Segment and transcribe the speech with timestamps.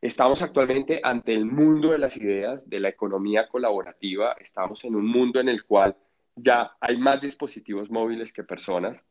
[0.00, 4.36] Estamos actualmente ante el mundo de las ideas, de la economía colaborativa.
[4.38, 5.96] Estamos en un mundo en el cual
[6.34, 9.02] ya hay más dispositivos móviles que personas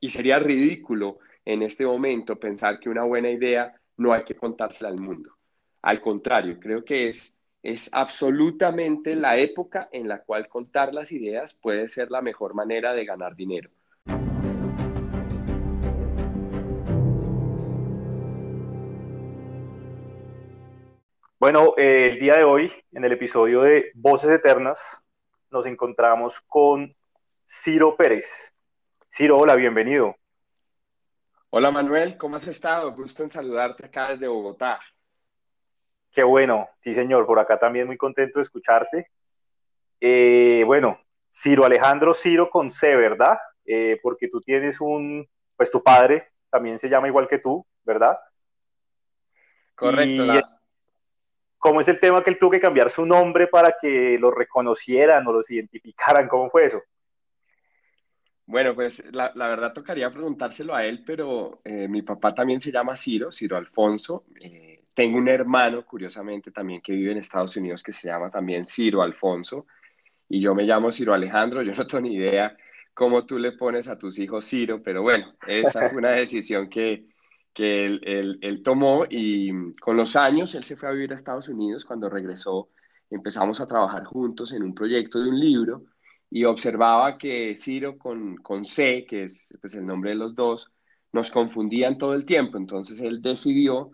[0.00, 4.90] y sería ridículo en este momento pensar que una buena idea no hay que contársela
[4.90, 5.36] al mundo.
[5.82, 11.54] Al contrario, creo que es, es absolutamente la época en la cual contar las ideas
[11.54, 13.70] puede ser la mejor manera de ganar dinero.
[21.46, 24.80] Bueno, eh, el día de hoy, en el episodio de Voces Eternas,
[25.52, 26.92] nos encontramos con
[27.48, 28.52] Ciro Pérez.
[29.08, 30.16] Ciro, hola, bienvenido.
[31.50, 32.92] Hola Manuel, ¿cómo has estado?
[32.96, 34.80] Gusto en saludarte acá desde Bogotá.
[36.10, 39.12] Qué bueno, sí señor, por acá también muy contento de escucharte.
[40.00, 40.98] Eh, bueno,
[41.30, 43.38] Ciro Alejandro Ciro con C, ¿verdad?
[43.64, 48.18] Eh, porque tú tienes un, pues tu padre también se llama igual que tú, ¿verdad?
[49.76, 50.55] Correcto.
[51.66, 55.26] ¿Cómo es el tema que él tuvo que cambiar su nombre para que lo reconocieran
[55.26, 56.28] o los identificaran?
[56.28, 56.80] ¿Cómo fue eso?
[58.46, 62.96] Bueno, pues la, verdad tocaría preguntárselo a él, pero eh, mi papá también se llama
[62.96, 64.26] Ciro, Ciro Alfonso.
[64.40, 68.64] Eh, tengo un hermano, curiosamente, también que vive en Estados Unidos que se llama también
[68.64, 69.66] Ciro Alfonso.
[70.28, 71.62] Y yo me llamo Ciro Alejandro.
[71.62, 72.56] Yo no tengo ni idea
[72.94, 77.08] cómo tú le pones a tus hijos Ciro, pero bueno, esa fue una decisión que,
[77.56, 81.86] que él, tomó y con los años él se fue a vivir a Estados Unidos.
[81.86, 82.68] Cuando regresó
[83.10, 85.86] empezamos a trabajar juntos en un proyecto de un libro
[86.30, 90.70] y observaba que Ciro con, con C, que es pues, el nombre de los dos,
[91.12, 92.58] nos confundían todo el tiempo.
[92.58, 93.90] Entonces él decidió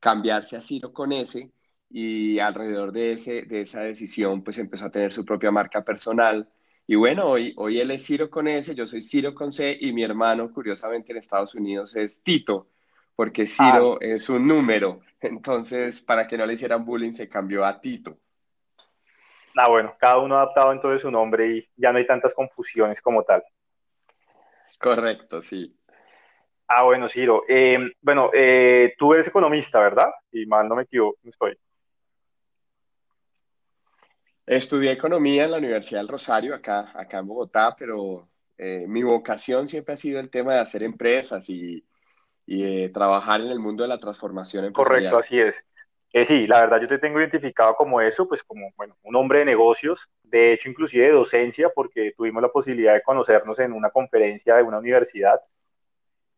[0.00, 1.52] cambiarse a Ciro con S
[1.90, 6.48] y alrededor de, ese, de esa decisión pues empezó a tener su propia marca personal.
[6.86, 9.92] Y bueno, hoy, hoy él es Ciro con S, yo soy Ciro con C y
[9.92, 12.73] mi hermano curiosamente en Estados Unidos es Tito
[13.16, 13.98] porque Ciro ah.
[14.00, 15.00] es un número.
[15.20, 18.18] Entonces, para que no le hicieran bullying, se cambió a Tito.
[19.56, 23.00] Ah, bueno, cada uno ha adaptado entonces su nombre y ya no hay tantas confusiones
[23.00, 23.42] como tal.
[24.80, 25.78] Correcto, sí.
[26.66, 27.44] Ah, bueno, Ciro.
[27.48, 30.10] Eh, bueno, eh, tú eres economista, ¿verdad?
[30.32, 31.56] Y mal no me equivoco, estoy.
[34.46, 39.68] Estudié economía en la Universidad del Rosario, acá, acá en Bogotá, pero eh, mi vocación
[39.68, 41.82] siempre ha sido el tema de hacer empresas y,
[42.46, 45.10] y trabajar en el mundo de la transformación empresarial.
[45.10, 45.64] Correcto, así es.
[46.12, 49.40] Eh, sí, la verdad yo te tengo identificado como eso, pues como bueno, un hombre
[49.40, 53.90] de negocios, de hecho inclusive de docencia, porque tuvimos la posibilidad de conocernos en una
[53.90, 55.40] conferencia de una universidad.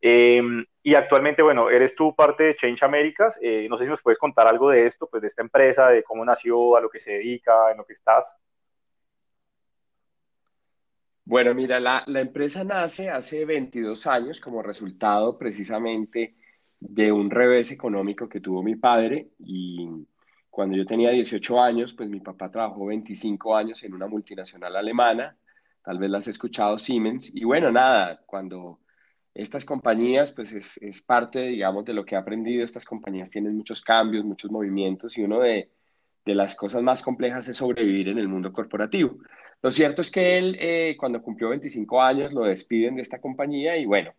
[0.00, 3.38] Em, y actualmente, bueno, eres tú parte de Change Americas.
[3.42, 6.02] Eh, no sé si nos puedes contar algo de esto, pues de esta empresa, de
[6.02, 8.34] cómo nació, a lo que se dedica, en lo que estás.
[11.26, 16.36] Bueno, mira, la, empresa nace hace 22 años como resultado precisamente
[16.78, 19.88] de un revés económico que tuvo mi padre y
[20.48, 25.36] cuando yo tenía 18 años, pues mi papá trabajó 25 años en una multinacional alemana,
[25.84, 28.78] tal vez las has escuchado, Siemens, y bueno, nada, cuando
[29.34, 33.56] estas compañías, pues es, es parte, digamos, de lo que he aprendido, estas compañías tienen
[33.56, 35.72] muchos cambios, muchos movimientos y uno de,
[36.24, 39.18] de las cosas más complejas es sobrevivir en el mundo corporativo.
[39.62, 43.76] Lo cierto es que él, eh, cuando cumplió 25 años, lo despiden de esta compañía
[43.76, 44.14] y bueno,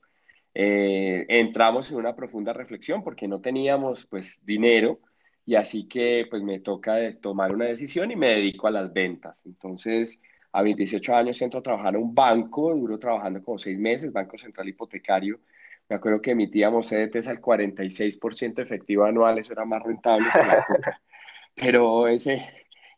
[0.53, 4.99] eh, entramos en una profunda reflexión porque no teníamos pues dinero
[5.45, 9.45] y así que pues me toca tomar una decisión y me dedico a las ventas.
[9.45, 10.21] Entonces,
[10.51, 14.37] a 28 años entro a trabajar en un banco, duro trabajando como seis meses, Banco
[14.37, 15.39] Central Hipotecario.
[15.87, 20.53] Me acuerdo que emitíamos CDTs al 46% efectivo anual, eso era más rentable que la
[20.55, 21.01] época.
[21.55, 22.41] Pero ese,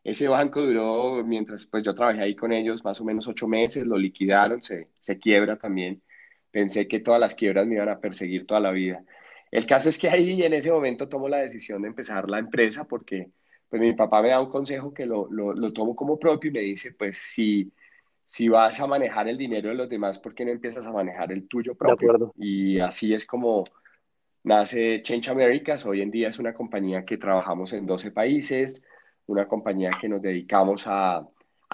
[0.10, 3.86] ese banco duró, mientras pues yo trabajé ahí con ellos, más o menos ocho meses,
[3.86, 6.02] lo liquidaron, se, se quiebra también.
[6.52, 9.04] Pensé que todas las quiebras me iban a perseguir toda la vida.
[9.52, 12.86] El caso es que ahí en ese momento tomo la decisión de empezar la empresa
[12.86, 13.32] porque
[13.70, 16.54] pues mi papá me da un consejo que lo, lo, lo tomo como propio y
[16.54, 17.72] me dice, pues si,
[18.26, 21.32] si vas a manejar el dinero de los demás, ¿por qué no empiezas a manejar
[21.32, 22.34] el tuyo propio?
[22.38, 23.66] Y así es como
[24.44, 25.86] nace Change Americas.
[25.86, 28.84] Hoy en día es una compañía que trabajamos en 12 países,
[29.30, 31.26] una compañía que nos dedicamos a,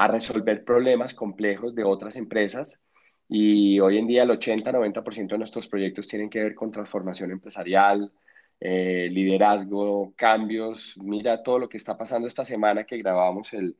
[0.10, 2.82] resolver problemas complejos de otras empresas
[3.30, 8.12] y hoy en día el 80-90% de nuestros proyectos tienen que ver con transformación empresarial,
[8.60, 10.98] eh, liderazgo, cambios.
[11.02, 13.78] Mira todo lo que está pasando esta semana que grabamos el,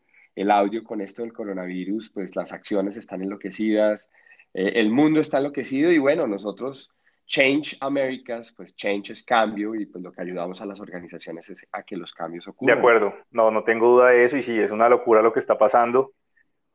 [0.50, 4.10] audio con esto del coronavirus, pues las acciones están enloquecidas,
[4.54, 6.92] eh, el mundo está enloquecido y bueno, nosotros
[7.28, 11.68] Change Americas, pues change es cambio y pues lo que ayudamos a las organizaciones es
[11.72, 12.76] a que los cambios ocurran.
[12.76, 15.40] De acuerdo, no, no tengo duda de eso y sí, es una locura lo que
[15.40, 16.14] está pasando.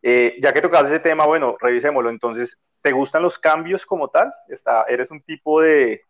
[0.02, 2.10] Eh, ya que tocas ese tema, bueno, revisémoslo.
[2.10, 4.32] Entonces, ¿te gustan los cambios como tal?
[4.48, 6.02] Está, ¿Eres un tipo de,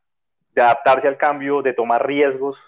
[0.54, 2.58] de adaptarse al cambio, de tomar riesgos?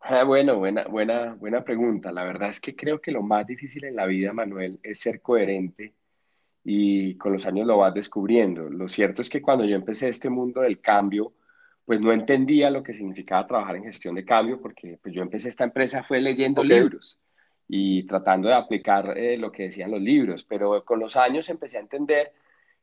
[0.00, 2.10] Ah, bueno, buena, buena, buena pregunta.
[2.10, 5.20] La verdad es que creo que lo más difícil en la vida, Manuel, es ser
[5.20, 5.94] coherente
[6.70, 8.68] y con los años lo vas descubriendo.
[8.68, 11.32] Lo cierto es que cuando yo empecé este mundo del cambio,
[11.86, 15.48] pues no entendía lo que significaba trabajar en gestión de cambio, porque pues yo empecé
[15.48, 17.18] esta empresa fue leyendo libros
[17.66, 21.78] y tratando de aplicar eh, lo que decían los libros, pero con los años empecé
[21.78, 22.34] a entender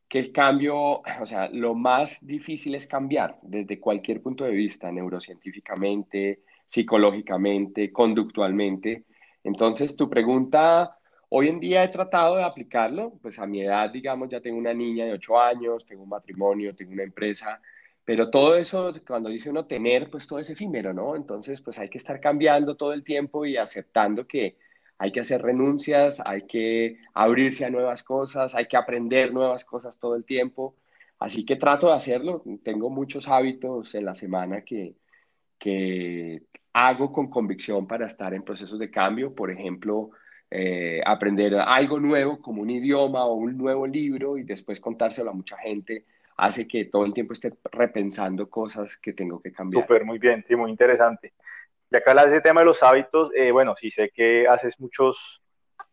[0.08, 4.92] que el cambio, o sea, lo más difícil es cambiar desde cualquier punto de vista,
[4.92, 9.06] neurocientíficamente, psicológicamente, conductualmente.
[9.44, 10.98] Entonces, tu pregunta,
[11.38, 14.74] hoy en día he tratado de aplicarlo, pues a mi edad, digamos, ya tengo una
[14.74, 17.62] niña de 8 años, tengo un matrimonio, tengo una empresa,
[18.06, 21.16] pero todo eso, cuando dice uno tener, pues todo es efímero, ¿no?
[21.18, 24.58] Entonces, pues hay que estar cambiando todo el tiempo y aceptando que
[24.98, 30.00] hay que hacer renuncias, hay que abrirse a nuevas cosas, hay que aprender nuevas cosas
[30.00, 30.78] todo el tiempo.
[31.20, 32.44] Así que trato de hacerlo.
[32.64, 34.96] Tengo muchos hábitos en la semana que,
[35.58, 39.36] que hago con convicción para estar en procesos de cambio.
[39.36, 40.12] Por ejemplo,
[40.51, 45.33] eh, aprender algo nuevo como un idioma o un nuevo libro y después contárselo a
[45.33, 46.06] mucha gente
[46.38, 49.83] hace que todo el tiempo esté repensando cosas que tengo que cambiar.
[49.83, 51.33] súper, muy bien, sí, muy interesante.
[51.89, 55.42] Ya que hablas de tema de los hábitos, eh, bueno, sí sé que haces muchos,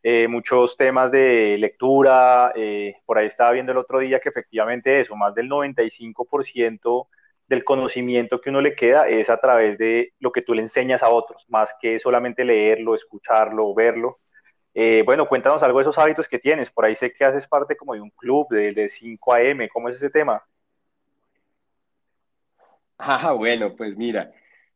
[0.03, 2.53] eh, muchos temas de lectura.
[2.57, 7.09] eh, por ahí estaba viendo el otro día que efectivamente eso, más del 95%
[7.47, 11.03] del conocimiento que uno le queda es a través de lo que tú le enseñas
[11.03, 14.21] a otros, más que solamente leerlo, escucharlo verlo.
[14.75, 16.71] Eh, bueno, cuéntanos algo de esos hábitos que tienes.
[16.71, 19.69] Por ahí sé que haces parte como de un club de, de 5 a.m.
[19.69, 20.43] ¿Cómo es ese tema?
[22.99, 24.33] Ah, bueno, pues mira,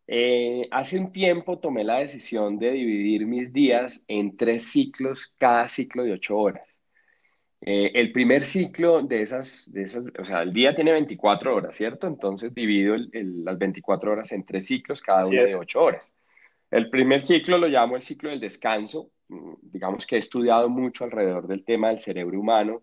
[0.06, 5.68] eh, hace un tiempo tomé la decisión de dividir mis días en tres ciclos, cada
[5.68, 6.80] ciclo de ocho horas.
[7.60, 11.76] Eh, el primer ciclo de esas, de esas, o sea, el día tiene 24 horas,
[11.76, 12.06] ¿cierto?
[12.06, 15.54] Entonces divido el- el- las 24 horas en tres ciclos, cada uno de es.
[15.54, 16.14] 8 horas.
[16.70, 19.10] El primer ciclo lo llamo el ciclo del descanso.
[19.28, 22.82] Mm, Digamos que he estudiado mucho alrededor del tema del cerebro humano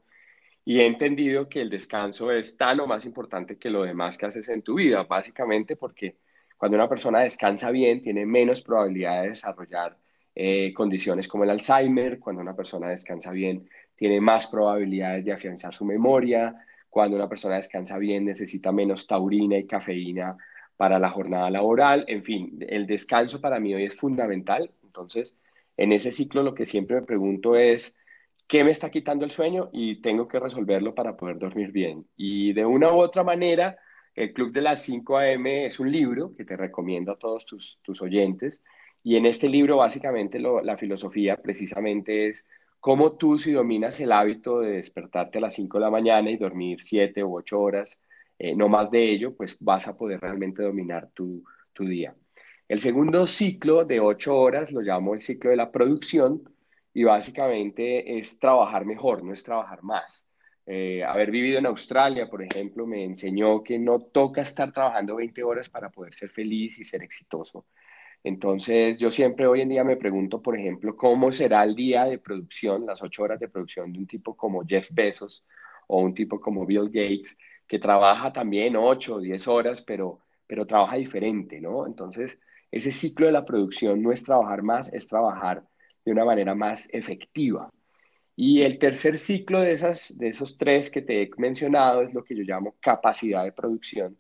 [0.66, 4.26] y he entendido que el descanso es tan o más importante que lo demás que
[4.26, 6.18] haces en tu vida, básicamente porque
[6.58, 9.98] cuando una persona descansa bien, tiene menos probabilidad de desarrollar
[10.36, 15.74] eh, condiciones como el Alzheimer, cuando una persona descansa bien, tiene más probabilidades de afianzar
[15.74, 16.56] su memoria,
[16.90, 20.38] cuando una persona descansa bien, necesita menos taurina y cafeína
[20.78, 25.38] para la jornada laboral, en fin, el descanso para mí hoy es fundamental, entonces
[25.78, 27.96] en ese ciclo lo que siempre me pregunto es
[28.48, 32.08] qué me está quitando el sueño y tengo que resolverlo para poder dormir bien.
[32.16, 33.78] Y de una u otra manera,
[34.16, 38.02] el Club de las 5 AM es un libro que te recomiendo a todos tus,
[38.02, 38.64] oyentes.
[39.04, 42.46] Y en este libro, básicamente, la filosofía precisamente es
[42.80, 46.38] cómo tú, si dominas el hábito de despertarte a las 5 de la mañana y
[46.38, 48.02] dormir 7 u 8 horas,
[48.40, 51.44] eh, no más de ello, pues vas a poder realmente dominar tu
[51.80, 52.16] día.
[52.74, 56.42] El segundo ciclo de 8 horas lo llamo el ciclo de la producción
[56.92, 60.26] y básicamente es trabajar mejor, no es trabajar más.
[60.66, 65.44] Eh, haber vivido en Australia, por ejemplo, me enseñó que no toca estar trabajando 20
[65.44, 67.68] horas para poder ser feliz y ser exitoso.
[68.24, 72.18] Entonces, yo siempre hoy en día me pregunto, por ejemplo, cómo será el día de
[72.18, 75.46] producción, las ocho horas de producción de un tipo como Jeff Bezos
[75.86, 77.38] o un tipo como Bill Gates,
[77.68, 81.86] que trabaja también ocho o diez horas, pero, pero trabaja diferente, ¿no?
[81.86, 82.40] Entonces,
[82.74, 85.64] ese ciclo de la producción no es trabajar más, es trabajar
[86.04, 87.70] de una manera más efectiva.
[88.36, 92.24] Y el tercer ciclo de, esas, de esos tres que te he mencionado es lo
[92.24, 94.18] que yo llamo capacidad de producción,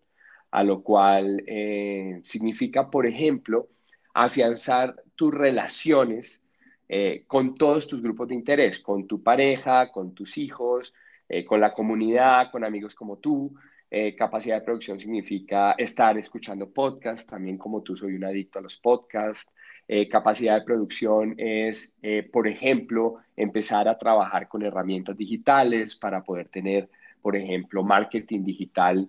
[0.52, 3.70] a lo cual eh, significa, por ejemplo,
[4.14, 6.44] afianzar tus relaciones
[6.90, 10.94] eh, con todos tus grupos de interés, con tu pareja, con tus hijos,
[11.28, 13.56] eh, con la comunidad, con amigos como tú.
[13.96, 18.64] Eh, capacidad de producción significa estar escuchando podcasts, también como tú soy un adicto a
[18.64, 19.48] los podcasts.
[19.88, 26.24] Eh, capacidad de producción es, eh, por ejemplo, empezar a trabajar con herramientas digitales para
[26.24, 26.90] poder tener,
[27.22, 29.08] por ejemplo, marketing digital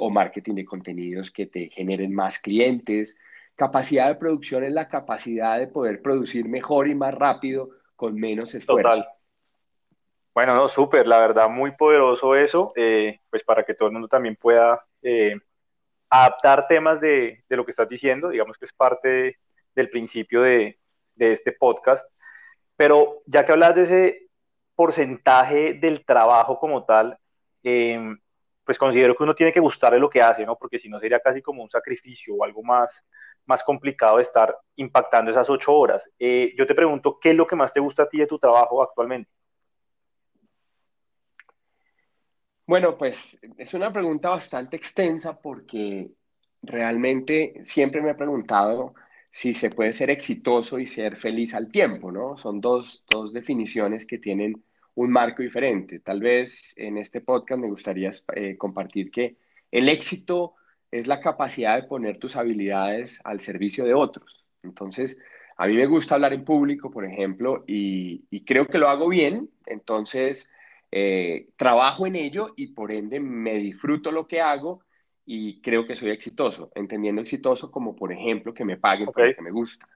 [0.00, 3.18] o marketing de contenidos que te generen más clientes.
[3.54, 8.54] Capacidad de producción es la capacidad de poder producir mejor y más rápido con menos
[8.54, 9.04] esfuerzo.
[10.36, 14.06] Bueno, no, súper, la verdad, muy poderoso eso, eh, pues para que todo el mundo
[14.06, 15.34] también pueda eh,
[16.10, 19.36] adaptar temas de, de, lo que estás diciendo, digamos que es parte de,
[19.74, 20.78] del principio de,
[21.14, 22.06] de, este podcast,
[22.76, 24.28] pero ya que hablas de ese
[24.74, 27.18] porcentaje del trabajo como tal,
[27.62, 27.98] eh,
[28.64, 30.56] pues considero que uno tiene que gustarle lo que hace, ¿no?
[30.56, 33.02] Porque si no sería casi como un sacrificio o algo más,
[33.46, 36.06] más complicado de estar impactando esas ocho horas.
[36.18, 38.38] Eh, yo te pregunto, ¿qué es lo que más te gusta a ti de tu
[38.38, 39.30] trabajo actualmente?
[42.66, 46.10] Bueno, pues es una pregunta bastante extensa porque
[46.62, 48.94] realmente siempre me he preguntado
[49.30, 52.36] si se puede ser exitoso y ser feliz al tiempo, ¿no?
[52.36, 56.00] Son dos, dos definiciones que tienen un marco diferente.
[56.00, 59.36] Tal vez en este podcast me gustaría eh, compartir que
[59.70, 60.54] el éxito
[60.90, 64.46] es la capacidad de poner tus habilidades al servicio de otros.
[64.62, 65.18] Entonces,
[65.56, 69.50] a mí me gusta hablar en público, por ejemplo, y, creo que lo hago bien,
[69.66, 70.50] entonces
[70.90, 74.82] eh, trabajo en ello y por ende me disfruto lo que hago
[75.24, 79.34] y creo que soy exitoso, entendiendo exitoso como, por ejemplo, que me paguen por lo
[79.34, 79.88] que me gusta.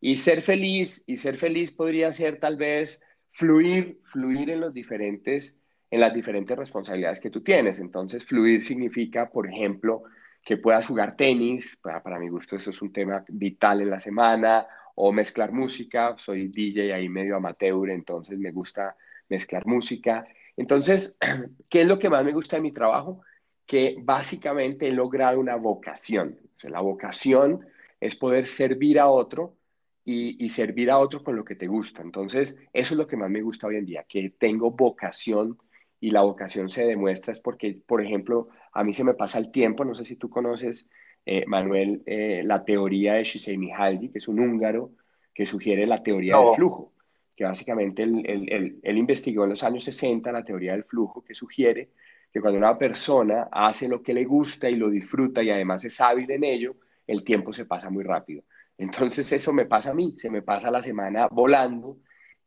[0.00, 5.60] Y ser feliz, y ser feliz podría ser tal vez fluir, fluir en los diferentes,
[5.90, 7.78] en las diferentes responsabilidades que tú tienes.
[7.78, 10.04] Entonces, fluir significa, por ejemplo,
[10.42, 13.98] que puedas jugar tenis, para, para mi gusto eso es un tema vital en la
[13.98, 18.96] semana, o mezclar música, soy DJ ahí medio amateur, entonces me gusta
[19.28, 20.26] mezclar música.
[20.56, 21.16] Entonces,
[21.68, 23.22] ¿qué es lo que más me gusta de mi trabajo?
[23.66, 26.38] que básicamente he logrado una vocación.
[26.62, 27.66] la vocación
[28.00, 29.56] es poder servir a otro
[30.04, 32.02] y, servir a otro con lo que te gusta.
[32.02, 35.58] Entonces, eso es lo que más me gusta hoy en día, que tengo vocación
[36.00, 39.50] y la vocación se demuestra es porque, por ejemplo, a mí se me pasa el
[39.50, 40.88] tiempo, no sé si tú conoces,
[41.24, 44.92] eh, Manuel, eh, la teoría de Shisei Mihaly, que es un húngaro
[45.32, 46.92] que sugiere la teoría del flujo,
[47.36, 51.90] que básicamente él, él investigó en los años 60 la teoría del flujo, que sugiere
[52.34, 56.00] que cuando una persona hace lo que le gusta y lo disfruta y además es
[56.00, 56.74] hábil en ello,
[57.06, 58.42] el tiempo se pasa muy rápido.
[58.76, 61.98] Entonces eso me pasa a mí, se me pasa la semana volando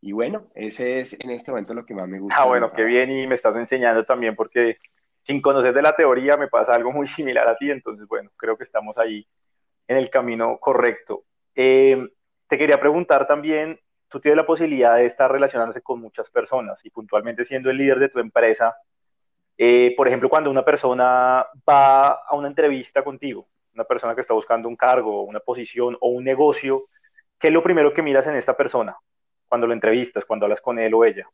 [0.02, 2.36] y bueno, ese es en este momento lo que más me gusta.
[2.38, 4.78] Ah, bueno, qué bien y me estás enseñando también porque
[5.24, 8.58] sin conocer de la teoría me pasa algo muy similar a ti, entonces bueno, creo
[8.58, 9.26] que estamos ahí
[9.88, 11.24] en el camino correcto.
[11.56, 12.10] Eh,
[12.50, 13.80] te quería preguntar también,
[14.10, 18.00] tú tienes la posibilidad de estar relacionándose con muchas personas y puntualmente siendo el líder
[18.00, 18.76] de tu empresa,
[19.58, 24.34] eh, por ejemplo, cuando una persona va a una entrevista contigo, una persona que está
[24.34, 26.90] buscando un cargo, una posición o un negocio,
[27.40, 28.96] ¿qué es lo primero que miras en esta persona
[29.48, 31.28] cuando lo entrevistas, cuando hablas con él o ella?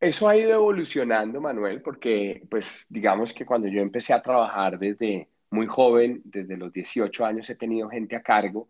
[0.00, 5.28] Eso ha ido evolucionando, Manuel, porque pues digamos que cuando yo empecé a trabajar desde
[5.50, 8.68] muy joven, desde los 18 años he tenido gente a cargo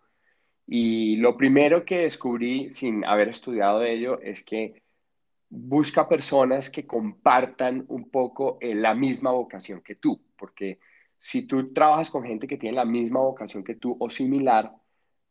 [0.70, 4.82] y lo primero que descubrí sin haber estudiado ello es que
[5.48, 10.78] busca personas que compartan un poco eh, la misma vocación que tú, porque
[11.16, 14.70] si tú trabajas con gente que tiene la misma vocación que tú o similar,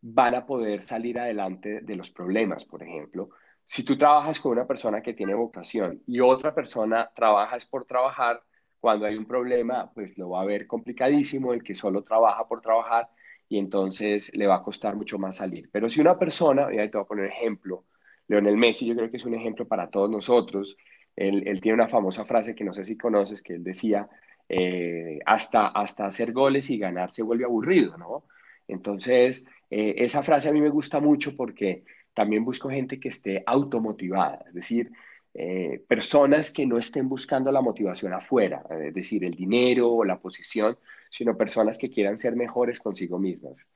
[0.01, 3.29] van a poder salir adelante de los problemas, por ejemplo.
[3.63, 8.41] Si tú trabajas con una persona que tiene vocación y otra persona trabaja por trabajar,
[8.79, 12.59] cuando hay un problema, pues lo va a ver complicadísimo el que solo trabaja por
[12.61, 13.09] trabajar
[13.49, 15.69] y entonces le va a costar mucho más salir.
[15.71, 17.85] Pero si una persona, y ahí te voy a poner ejemplo,
[18.27, 20.77] Leonel Messi yo creo que es un ejemplo para todos nosotros.
[21.15, 24.07] Él, tiene una famosa frase que no sé si conoces, que él decía,
[24.49, 28.25] eh, hasta, hasta hacer goles y ganar se vuelve aburrido, ¿no?
[28.67, 33.43] Entonces, eh, esa frase a mí me gusta mucho porque también busco gente que esté
[33.45, 34.91] automotivada, es decir,
[35.33, 40.19] eh, personas que no estén buscando la motivación afuera, es decir, el dinero o la
[40.19, 40.77] posición,
[41.09, 43.67] sino personas que quieran ser mejores consigo mismas.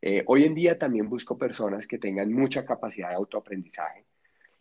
[0.00, 4.04] Eh, hoy en día también busco personas que tengan mucha capacidad de autoaprendizaje.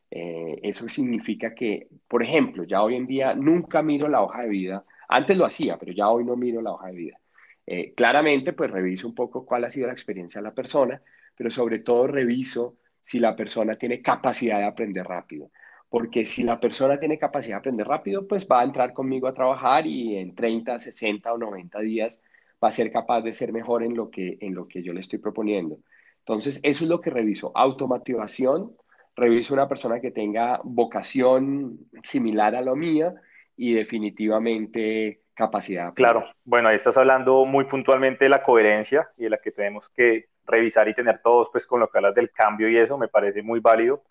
[0.09, 4.49] Eh, eso significa que, por ejemplo, ya hoy en día nunca miro la hoja de
[4.49, 4.85] vida.
[5.09, 7.19] Antes lo hacía, pero ya hoy no miro la hoja de vida.
[7.65, 11.01] Eh, claramente, pues reviso un poco cuál ha sido la experiencia de la persona,
[11.35, 15.51] pero sobre todo reviso si la persona tiene capacidad de aprender rápido.
[15.89, 19.33] Porque si la persona tiene capacidad de aprender rápido, pues va a entrar conmigo a
[19.33, 22.21] trabajar y en 30, 60 o 90 días
[22.63, 24.99] va a ser capaz de ser mejor en lo que, en lo que yo le
[24.99, 25.77] estoy proponiendo.
[26.19, 27.51] Entonces, eso es lo que reviso.
[27.55, 28.75] Automotivación,
[29.15, 33.13] reviso una persona que tenga vocación similar a la mía
[33.55, 35.93] y definitivamente capacidad.
[35.93, 39.89] Claro, bueno, ahí estás hablando muy puntualmente de la coherencia y de la que tenemos
[39.89, 43.07] que revisar y tener todos, pues con lo que hablas del cambio y eso, me
[43.07, 44.03] parece muy válido.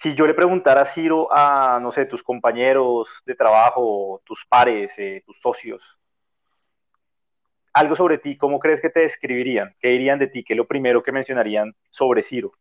[0.00, 4.92] Si yo le preguntara a Ciro a, no sé, tus compañeros de trabajo, tus pares,
[4.96, 5.82] eh, tus socios,
[7.74, 9.74] algo sobre ti, ¿cómo crees que te describirían?
[9.78, 10.42] ¿Qué dirían de ti?
[10.42, 12.52] ¿Qué es lo primero que mencionarían sobre Ciro?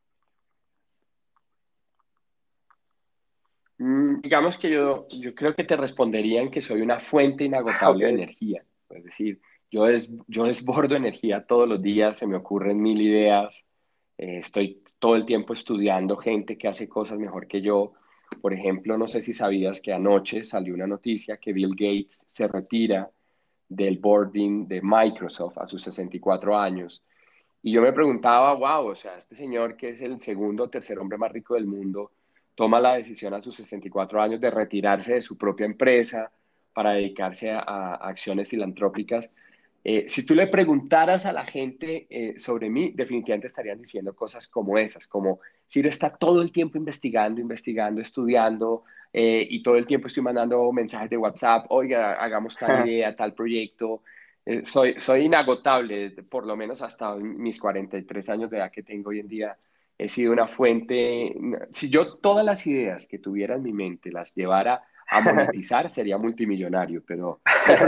[3.78, 8.12] Mm, digamos que yo, yo creo que te responderían que soy una fuente inagotable de
[8.12, 8.66] energía.
[8.90, 9.40] Es decir,
[9.72, 9.86] yo,
[10.28, 13.66] yo desbordo energía todos los días, se me ocurren mil ideas,
[14.18, 17.94] eh, estoy todo el tiempo estudiando gente que hace cosas mejor que yo.
[18.42, 22.48] Por ejemplo, no sé si sabías que anoche salió una noticia que Bill Gates se
[22.48, 23.10] retira
[23.68, 27.04] del boarding de Microsoft a sus 64 años.
[27.62, 30.98] Y yo me preguntaba, wow, o sea, este señor que es el segundo o tercer
[31.00, 32.12] hombre más rico del mundo,
[32.56, 36.32] toma la decisión a sus 64 años de retirarse de su propia empresa
[36.74, 39.30] para dedicarse a, acciones filantrópicas.
[39.84, 44.48] Eh, si tú le preguntaras a la gente eh, sobre mí, definitivamente estarían diciendo cosas
[44.48, 48.84] como esas, como Ciro está todo el tiempo investigando, investigando, estudiando,
[49.14, 53.34] eh, y todo el tiempo estoy mandando mensajes de WhatsApp, oiga, hagamos tal idea, tal
[53.34, 54.04] proyecto.
[54.64, 59.20] soy, soy inagotable, por lo menos hasta mis 43 años de edad que tengo hoy
[59.20, 59.58] en día.
[59.98, 61.36] He sido una fuente,
[61.72, 66.18] si yo todas las ideas que tuviera en mi mente las llevara a monetizar, sería
[66.18, 67.42] multimillonario, pero,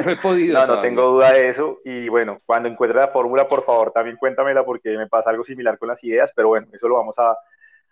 [0.04, 0.66] no he podido.
[0.66, 1.80] no, no tengo duda de eso.
[1.86, 5.78] Y bueno, cuando encuentre la fórmula, por favor, también cuéntamela porque me pasa algo similar
[5.78, 7.38] con las ideas, pero bueno, eso lo vamos a,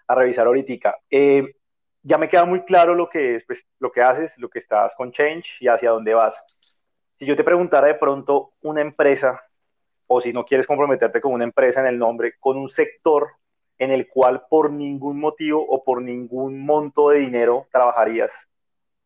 [0.08, 0.98] a revisar ahorita.
[1.10, 1.56] Eh,
[2.02, 4.96] ya me queda muy claro lo que, es, pues, lo que haces, lo que estás
[4.96, 6.42] con Change y hacia dónde vas.
[7.18, 9.42] Si yo te preguntara de pronto una empresa,
[10.08, 13.28] o si no quieres comprometerte con una empresa en el nombre, con un sector
[13.78, 18.32] en el cual por ningún motivo o por ningún monto de dinero trabajarías,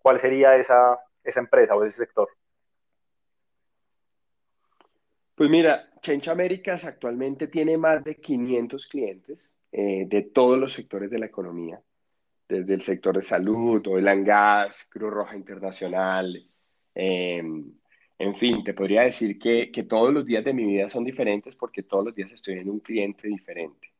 [0.03, 2.29] ¿cuál sería esa, esa empresa o ese sector?
[5.33, 11.09] Pues mira, Change Americas actualmente tiene más de 500 clientes eh, de todos los sectores
[11.09, 11.81] de la economía,
[12.47, 16.47] desde el sector de salud, oil and gas, Cruz Roja Internacional,
[16.93, 17.73] em,
[18.19, 21.55] en fin, te podría decir que, que, todos los días de mi vida son diferentes
[21.55, 23.93] porque todos los días estoy en un cliente diferente.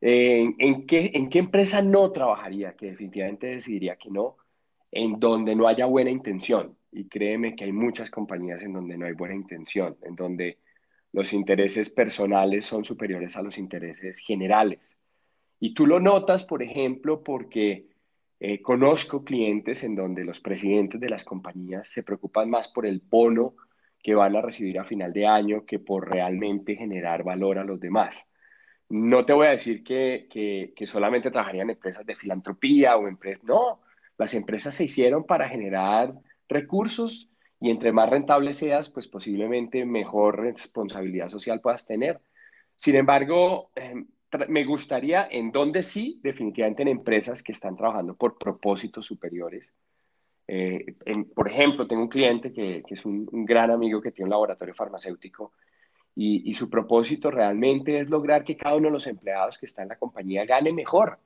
[0.00, 2.76] ¿en, qué, ¿En qué empresa no trabajaría?
[2.76, 4.36] Que definitivamente decidiría que no
[4.90, 6.76] en donde no haya buena intención.
[6.90, 10.58] Y créeme que hay muchas compañías en donde no hay buena intención, en donde
[11.12, 14.96] los intereses personales son superiores a los intereses generales.
[15.60, 17.88] Y tú lo notas, por ejemplo, porque
[18.40, 23.00] eh, conozco clientes en donde los presidentes de las compañías se preocupan más por el
[23.00, 23.56] bono
[24.00, 27.80] que van a recibir a final de año que por realmente generar valor a los
[27.80, 28.24] demás.
[28.88, 33.44] No te voy a decir que, que, que solamente trabajarían empresas de filantropía o empresas,
[33.44, 33.80] no,
[34.18, 36.12] las empresas se hicieron para generar
[36.48, 42.20] recursos y entre más rentable seas, pues posiblemente mejor responsabilidad social puedas tener.
[42.76, 44.06] Sin embargo, em,
[44.48, 49.72] me gustaría en donde sí, definitivamente en empresas que están trabajando por propósitos superiores.
[50.46, 50.96] Eh,
[51.34, 55.52] por ejemplo, tengo un cliente que, es un, gran amigo que tiene un laboratorio farmacéutico
[56.14, 59.82] y, y, su propósito realmente es lograr que cada uno de los empleados que está
[59.82, 61.18] en la compañía gane mejor.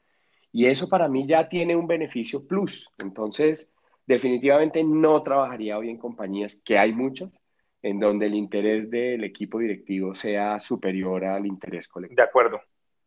[0.53, 2.91] Y eso para mí ya tiene un beneficio plus.
[2.99, 3.73] Entonces,
[4.07, 7.39] definitivamente no trabajaría hoy en compañías, que hay muchas,
[7.81, 12.17] en donde el interés del equipo directivo sea superior al interés colectivo.
[12.17, 12.61] De acuerdo.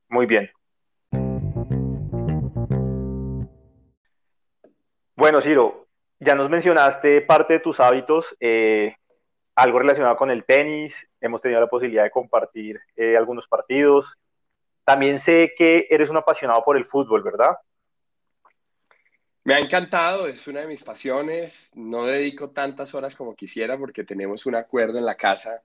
[0.09, 0.49] Muy bien.
[5.15, 5.87] Bueno, Ciro,
[6.19, 8.95] ya nos mencionaste parte de tus hábitos, eh,
[9.55, 14.17] algo relacionado con el tenis, hemos tenido la posibilidad de compartir eh, algunos partidos,
[14.85, 17.57] también sé que eres un apasionado por el fútbol, ¿verdad?
[19.43, 21.71] Me ha encantado, es una de mis pasiones.
[21.75, 25.61] No dedico tantas horas como quisiera porque tenemos un acuerdo en la casa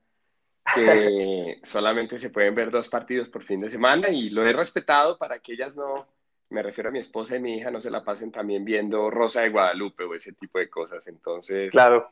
[0.74, 5.16] que solamente se pueden ver dos partidos por fin de semana y lo he respetado
[5.16, 6.06] para que ellas no,
[6.50, 9.42] me refiero a mi esposa y mi hija, no se la pasen también viendo Rosa
[9.42, 11.06] de Guadalupe o ese tipo de cosas.
[11.06, 12.10] Entonces, claro.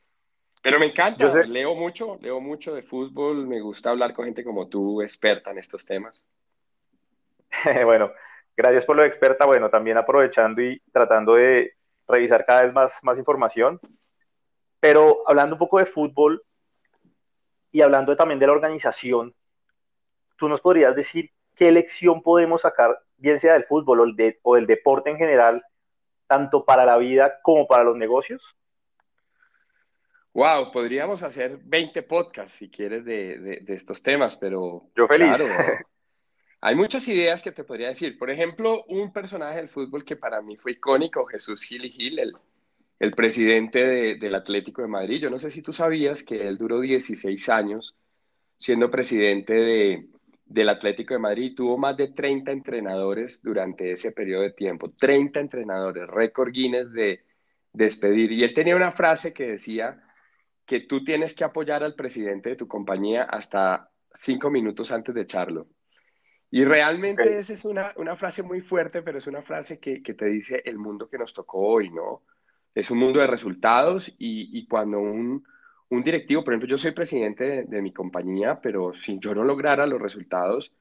[0.62, 4.68] Pero me encanta, leo mucho, leo mucho de fútbol, me gusta hablar con gente como
[4.68, 6.20] tú, experta en estos temas.
[7.84, 8.12] bueno,
[8.56, 9.46] gracias por lo experta.
[9.46, 11.74] Bueno, también aprovechando y tratando de
[12.06, 13.80] revisar cada vez más, más información.
[14.80, 16.42] Pero hablando un poco de fútbol
[17.70, 19.34] y hablando también de la organización,
[20.36, 24.38] ¿tú nos podrías decir qué lección podemos sacar, bien sea del fútbol o, el de,
[24.42, 25.64] o del deporte en general,
[26.26, 28.42] tanto para la vida como para los negocios?
[30.32, 34.84] Wow, podríamos hacer 20 podcasts si quieres de, de, estos temas, pero...
[34.94, 35.36] Yo feliz.
[36.60, 38.18] Hay muchas ideas que te podría decir.
[38.18, 42.34] Por ejemplo, un personaje del fútbol que para mí fue icónico, Jesús Gil Gil, el,
[42.98, 45.20] el presidente del Atlético de Madrid.
[45.20, 47.96] Yo no sé si tú sabías que él duró 16 años
[48.58, 50.08] siendo presidente de,
[50.44, 51.54] del Atlético de Madrid.
[51.54, 54.88] Tuvo más de 30 entrenadores durante ese periodo de tiempo.
[54.88, 57.24] 30 entrenadores, récord Guinness de
[57.72, 58.32] despedir.
[58.32, 60.02] Y él tenía una frase que decía
[60.66, 65.22] que tú tienes que apoyar al presidente de tu compañía hasta cinco minutos antes de
[65.22, 65.68] echarlo.
[66.50, 70.14] Y realmente esa es una, una, frase muy fuerte, pero es una frase que, que,
[70.14, 72.22] te dice el mundo que nos tocó hoy, ¿no?
[72.74, 75.44] Es un mundo de resultados y, y cuando un,
[75.90, 79.44] un, directivo, por ejemplo, yo soy presidente de, de, mi compañía, pero si yo no
[79.44, 80.72] lograra los resultados,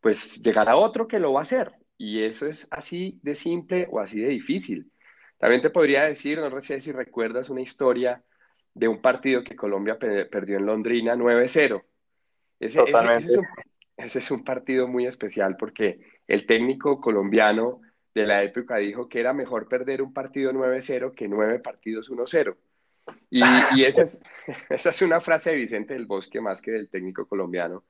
[0.00, 1.72] pues llegará otro que lo va a hacer.
[1.98, 4.90] Y eso es así de simple o así de difícil.
[5.36, 8.22] También te podría decir, no sé si recuerdas una historia
[8.74, 11.82] de un partido que Colombia perdió en Londrina 9-0.
[12.58, 13.24] Ese, Totalmente.
[13.24, 13.46] Ese, ese, es un,
[14.04, 17.80] ese es un partido muy especial porque el técnico colombiano
[18.14, 22.56] de la época dijo que era mejor perder un partido 9-0 que nueve partidos 1-0.
[23.30, 23.42] Y,
[23.84, 24.22] esa, es,
[24.68, 27.84] esa es una frase de Vicente del Bosque más que del técnico colombiano.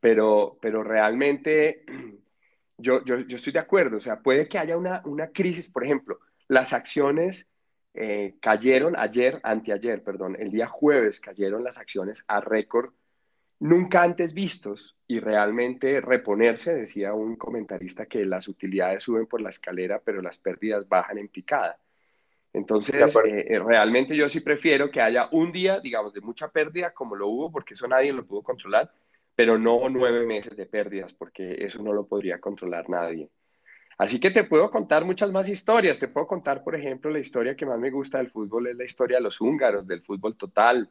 [0.00, 1.84] Pero, pero realmente
[2.76, 3.96] yo, yo, yo estoy de acuerdo.
[3.96, 5.70] O sea, puede que haya una, una crisis.
[5.70, 7.48] Por ejemplo, las acciones
[7.94, 12.92] eh, cayeron ayer, anteayer, perdón, el día jueves cayeron las acciones a récord
[13.60, 19.50] nunca antes vistos y realmente reponerse, decía un comentarista que las utilidades suben por la
[19.50, 21.78] escalera, pero las pérdidas bajan en picada.
[22.52, 26.92] Entonces, eh, eh, realmente yo sí prefiero que haya un día, digamos, de mucha pérdida,
[26.92, 28.90] como lo hubo, porque eso nadie lo pudo controlar,
[29.34, 33.28] pero no nueve meses de pérdidas, porque eso no lo podría controlar nadie.
[33.98, 35.98] Así que te puedo contar muchas más historias.
[35.98, 38.84] Te puedo contar, por ejemplo, la historia que más me gusta del fútbol es la
[38.84, 40.88] historia de los húngaros, del fútbol total,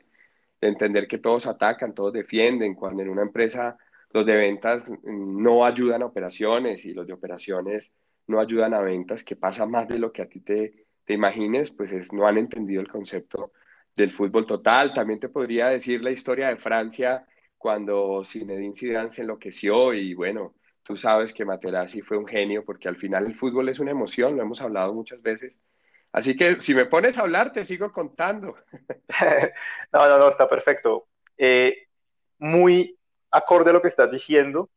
[0.62, 3.78] de entender que todos atacan, todos defienden, cuando en una empresa
[4.12, 7.94] los de ventas no ayudan a operaciones y los de operaciones
[8.28, 11.72] no ayudan a ventas, que pasa más de lo que a ti te, te imagines,
[11.72, 13.52] pues es, no han entendido el concepto
[13.96, 14.94] del fútbol total.
[14.94, 17.26] También te podría decir la historia de Francia
[17.58, 22.88] cuando Zinedine Zidane se enloqueció y bueno, tú sabes que Materazzi fue un genio porque
[22.88, 25.56] al final el fútbol es una emoción, lo hemos hablado muchas veces.
[26.16, 28.56] Así que si me pones a hablar, te sigo contando.
[29.92, 31.10] no, no, no, está perfecto.
[31.38, 31.90] Eh,
[32.38, 32.98] muy
[33.32, 34.70] acorde a lo que estás diciendo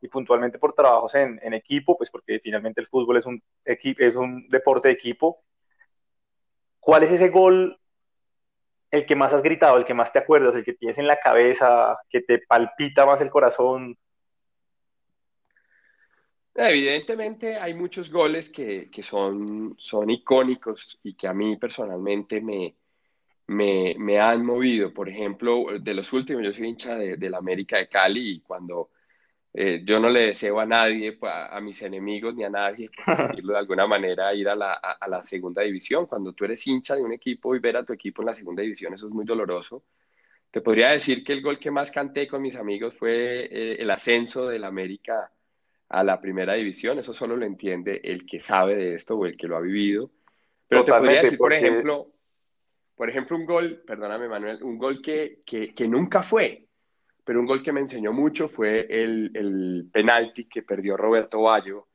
[0.00, 4.48] y puntualmente por trabajos en, equipo, pues porque finalmente el fútbol es un, es un
[4.48, 5.42] deporte de equipo.
[6.78, 7.78] ¿Cuál es ese gol
[8.90, 11.20] el que más has gritado, el que más te acuerdas, el que tienes en la
[11.20, 13.98] cabeza, que te palpita más el corazón?
[16.62, 22.76] Evidentemente hay muchos goles que, son, son icónicos y que a mí personalmente me,
[23.46, 24.92] me, han movido.
[24.92, 28.90] Por ejemplo, de los últimos, yo soy hincha de, la América de Cali y cuando
[29.54, 33.16] eh, yo no le deseo a nadie, pues, a, mis enemigos ni a nadie, por
[33.38, 36.04] decirlo de alguna manera, ir a la, a, la, segunda división.
[36.04, 38.62] Cuando tú eres hincha de un equipo y ver a tu equipo en la segunda
[38.62, 39.84] división, eso es muy doloroso.
[40.50, 43.90] Te podría decir que el gol que más canté con mis amigos fue eh, el
[43.90, 45.32] ascenso del América
[45.90, 46.98] a la primera división.
[46.98, 50.10] Eso solo lo entiende el que sabe de esto o el que lo ha vivido.
[50.68, 52.12] Pero te podría decir, por ejemplo,
[52.94, 56.66] por ejemplo, un gol, perdóname Manuel, un gol que, que, nunca fue,
[57.24, 61.88] pero un gol que me enseñó mucho fue el, el penalti que perdió Roberto Bayo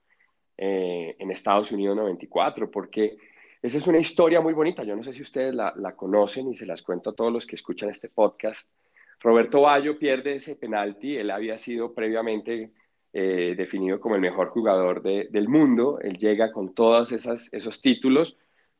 [0.57, 3.17] eh, en Estados Unidos 94, porque
[3.61, 4.83] esa es una historia muy bonita.
[4.83, 7.45] Yo no sé si ustedes la, la, conocen y se las cuento a todos los
[7.45, 8.73] que escuchan este podcast.
[9.21, 12.71] Roberto Bayo pierde ese penalti, él había sido previamente
[13.17, 15.99] eh, definido como el mejor jugador del mundo.
[16.01, 18.37] Él llega con todos esos títulos,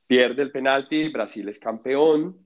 [0.07, 2.37] pierde el penalti, Brasil es campeón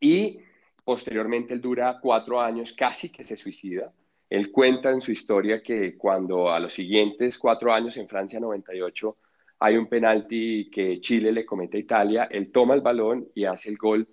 [0.00, 0.40] y
[0.82, 3.92] posteriormente él dura cuatro años casi que se suicida.
[4.28, 9.16] Él cuenta en su historia que cuando a los siguientes cuatro años en Francia 98
[9.60, 13.70] hay un penalti que Chile le comete a Italia, él toma el balón y hace
[13.70, 14.08] el gol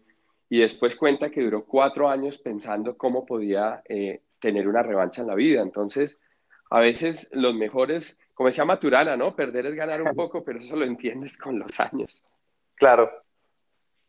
[0.50, 5.30] y después cuenta que duró cuatro años pensando cómo podía eh, tener una revancha en
[5.30, 5.64] la vida.
[5.64, 6.20] Entonces,
[6.72, 9.36] a veces los mejores, como decía Maturana, ¿no?
[9.36, 12.24] Perder es ganar un poco, pero eso lo entiendes con los años.
[12.76, 13.12] Claro.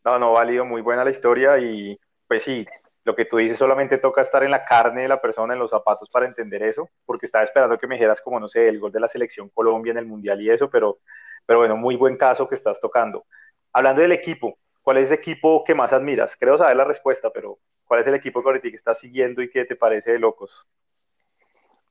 [0.04, 2.66] No, no, válido, muy buena la historia y pues sí,
[3.04, 5.70] lo que tú dices solamente toca estar en la carne de la persona, en los
[5.70, 8.92] zapatos para entender eso, porque estaba esperando que me dijeras como, no sé, el gol
[8.92, 10.98] de la selección Colombia en el Mundial y eso, pero,
[11.44, 13.26] pero bueno, muy buen caso que estás tocando.
[13.72, 16.36] Hablando del equipo, ¿cuál es el equipo que más admiras?
[16.38, 19.50] Creo saber la respuesta, pero ¿cuál es el equipo que ahorita que estás siguiendo y
[19.50, 20.66] que te parece de locos?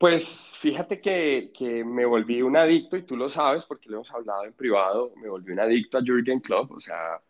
[0.02, 4.46] Pues fíjate que, me volví un adicto, y tú lo sabes porque lo hemos hablado
[4.46, 7.22] en privado, me volví un adicto a Jürgen Klopp, o sea,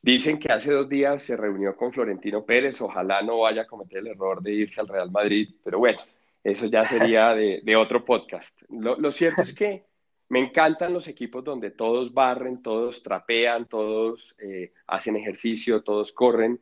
[0.00, 3.98] dicen que hace dos días se reunió con Florentino Pérez, ojalá no vaya a cometer
[3.98, 5.98] el error de irse al Real Madrid, pero bueno,
[6.42, 8.58] eso ya sería de, otro podcast.
[8.70, 9.84] Lo, cierto es que
[10.30, 16.58] me encantan los equipos donde todos barren, todos trapean, todos eh, hacen ejercicio, todos corren.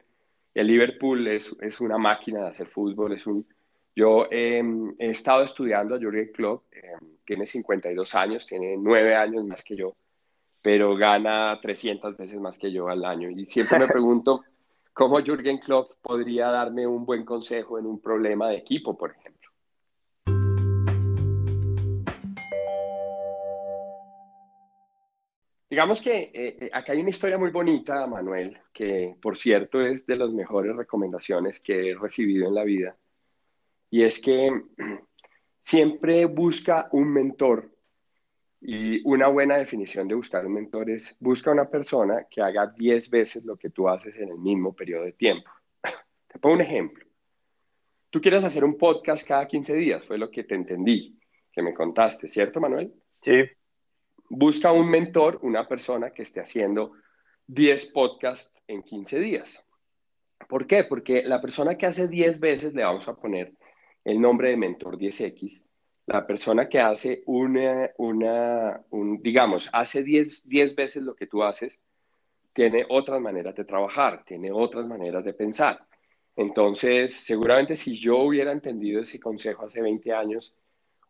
[0.55, 3.47] El Liverpool es, es una máquina de hacer fútbol, es un
[3.97, 9.43] yo em, he estado estudiando a Jürgen Klopp, em, tiene 52 años, tiene 9 años
[9.47, 9.97] más que yo,
[10.61, 13.31] pero gana 300 veces más que yo al año.
[13.31, 14.45] Y siempre me pregunto
[14.93, 19.51] cómo Jürgen Klopp podría darme un buen consejo en un problema de equipo, por ejemplo.
[25.71, 30.05] Digamos que eh, eh, acá hay una historia muy bonita, Manuel, que por cierto es
[30.07, 32.95] de las mejores recomendaciones que he recibido en la vida
[33.97, 34.51] y es que
[35.59, 37.75] siempre busca un mentor
[38.61, 43.09] y una buena definición de buscar un mentor es busca una persona que haga 10
[43.09, 45.51] veces lo que tú haces en el mismo periodo de tiempo.
[46.29, 47.07] Te pongo un ejemplo.
[48.11, 51.19] Tú quieres hacer un podcast cada 15 días, fue lo que te entendí,
[51.51, 52.93] que me contaste, ¿cierto, Manuel?
[53.23, 53.45] Sí.
[54.29, 56.93] Busca un mentor, una persona que esté haciendo
[57.47, 59.65] 10 podcasts en 15 días.
[60.51, 60.85] ¿Por qué?
[60.85, 63.55] Porque la persona que hace 10 veces, le vamos a poner
[64.07, 65.65] el nombre de Mentor 10X,
[66.07, 71.43] la persona que hace una, una un, digamos, hace 10, 10 veces lo que tú
[71.43, 71.81] haces,
[72.53, 75.85] tiene otras maneras de trabajar, tiene otras maneras de pensar.
[76.37, 80.55] Entonces, seguramente si yo hubiera entendido ese consejo hace 20 años,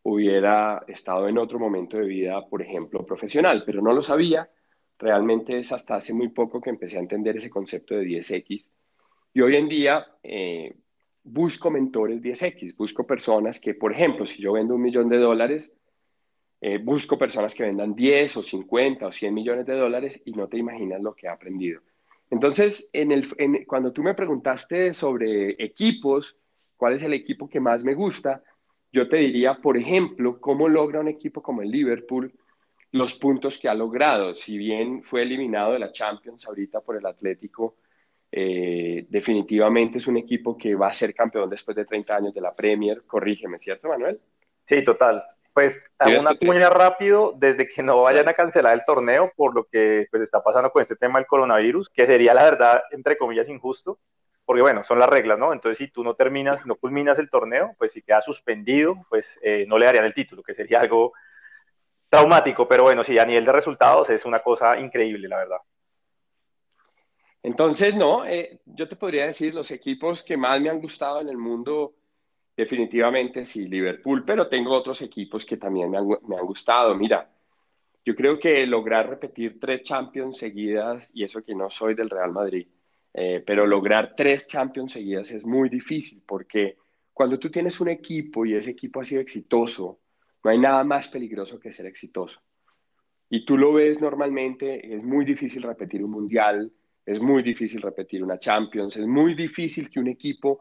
[0.03, 4.49] hubiera estado en otro momento de vida, por ejemplo, profesional, pero no lo sabía.
[4.99, 8.71] Realmente es hasta hace muy poco que empecé a entender ese concepto de 10X.
[9.35, 10.75] Y hoy en día eh,
[11.27, 15.75] busco mentores 10X, busco personas que, por ejemplo, si yo vendo un millón de dólares,
[16.61, 20.49] eh, busco personas que vendan 10 o 50 o 100 millones de dólares y no
[20.49, 21.81] te imaginas lo que he aprendido.
[22.31, 22.91] Entonces,
[23.67, 26.37] cuando tú me preguntaste sobre equipos,
[26.77, 28.43] cuál es el equipo que más me gusta,
[28.93, 32.33] yo te diría, por ejemplo, cómo logra un equipo como el Liverpool
[32.93, 34.35] los puntos que ha logrado.
[34.35, 37.77] Si bien fue eliminado de la Champions ahorita por el Atlético,
[38.33, 42.41] eh, definitivamente es un equipo que va a ser campeón después de 30 años de
[42.41, 43.03] la Premier.
[43.07, 44.21] Corrígeme, ¿cierto, Manuel?
[44.67, 45.25] Sí, total.
[45.53, 50.07] Pues una cuña rápido desde que no vayan a cancelar el torneo por lo que
[50.11, 53.99] pues, está pasando con este tema del coronavirus, que sería la verdad, entre comillas, injusto,
[54.45, 55.55] porque bueno, son las reglas, ¿no?
[55.55, 59.65] Entonces si tú no terminas, no culminas el torneo, pues si queda suspendido, pues eh,
[59.67, 61.15] no le darían el título, que sería algo
[62.11, 65.59] traumático, pero bueno, sí, a nivel de resultados es una cosa increíble, la verdad.
[67.43, 71.29] Entonces, no, eh, yo te podría decir los equipos que más me han gustado en
[71.29, 71.95] el mundo
[72.57, 76.95] definitivamente sí, Liverpool, pero tengo otros equipos que también me han, gustado.
[76.95, 77.31] Mira,
[78.05, 82.33] yo creo que lograr repetir tres Champions seguidas, y eso que no soy del Real
[82.33, 82.67] Madrid,
[83.13, 86.79] eh, pero lograr tres Champions seguidas es muy difícil porque
[87.13, 90.01] cuando tú tienes un equipo y ese equipo ha sido exitoso,
[90.43, 92.41] no hay nada más peligroso que ser exitoso.
[93.29, 96.73] Y tú lo ves normalmente, es muy difícil repetir un mundial,
[97.07, 100.61] es muy difícil repetir una Champions, es muy difícil que un equipo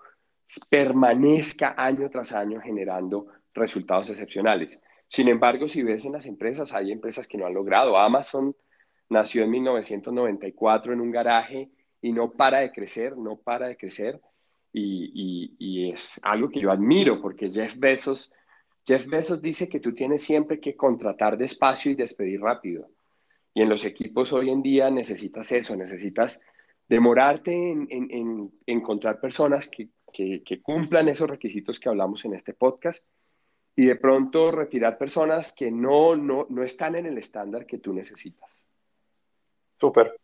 [0.69, 4.81] permanezca año tras año generando resultados excepcionales.
[5.07, 7.97] Sin embargo, si ves en las empresas, hay empresas que no han logrado.
[7.97, 8.55] Amazon
[9.09, 14.21] nació en 1994 en un garaje y no para de crecer, no para de crecer.
[14.71, 18.31] Y, es algo que yo admiro porque Jeff Bezos,
[18.85, 22.89] Jeff Bezos dice que tú tienes siempre que contratar despacio y despedir rápido.
[23.55, 26.43] Y en los equipos hoy en día necesitas eso, necesitas
[26.87, 33.03] demorarte en encontrar personas que cumplan esos requisitos que hablamos en este podcast
[33.75, 37.93] y de pronto retirar personas que no, no, no están en el estándar que tú
[37.93, 38.63] necesitas.
[39.79, 40.17] Súper.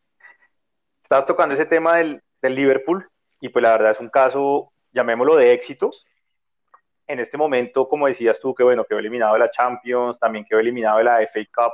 [1.03, 3.05] Estás tocando ese tema del, del, Liverpool
[3.41, 5.89] y pues la verdad es un caso, llamémoslo de éxito.
[7.07, 10.59] En este momento, como decías tú, que bueno, quedó eliminado de la Champions, también quedó
[10.59, 11.73] eliminado de la FA Cup.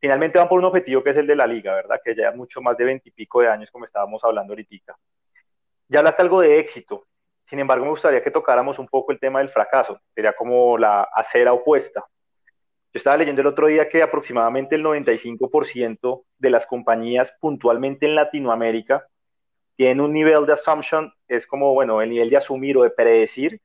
[0.00, 2.00] Finalmente van por un objetivo que es el de la liga, ¿verdad?
[2.04, 4.96] Que ya mucho más de veintipico de años, como estábamos hablando ahorita.
[5.88, 7.06] Ya hablaste algo de éxito,
[7.44, 11.02] sin embargo me gustaría que tocáramos un poco el tema del fracaso, sería como la
[11.02, 12.04] acera opuesta.
[12.92, 18.14] Yo estaba leyendo el otro día que aproximadamente el 95% de las compañías puntualmente en
[18.14, 19.06] Latinoamérica
[19.76, 23.60] tienen un nivel de assumption, es como, bueno, el nivel de asumir o de predecir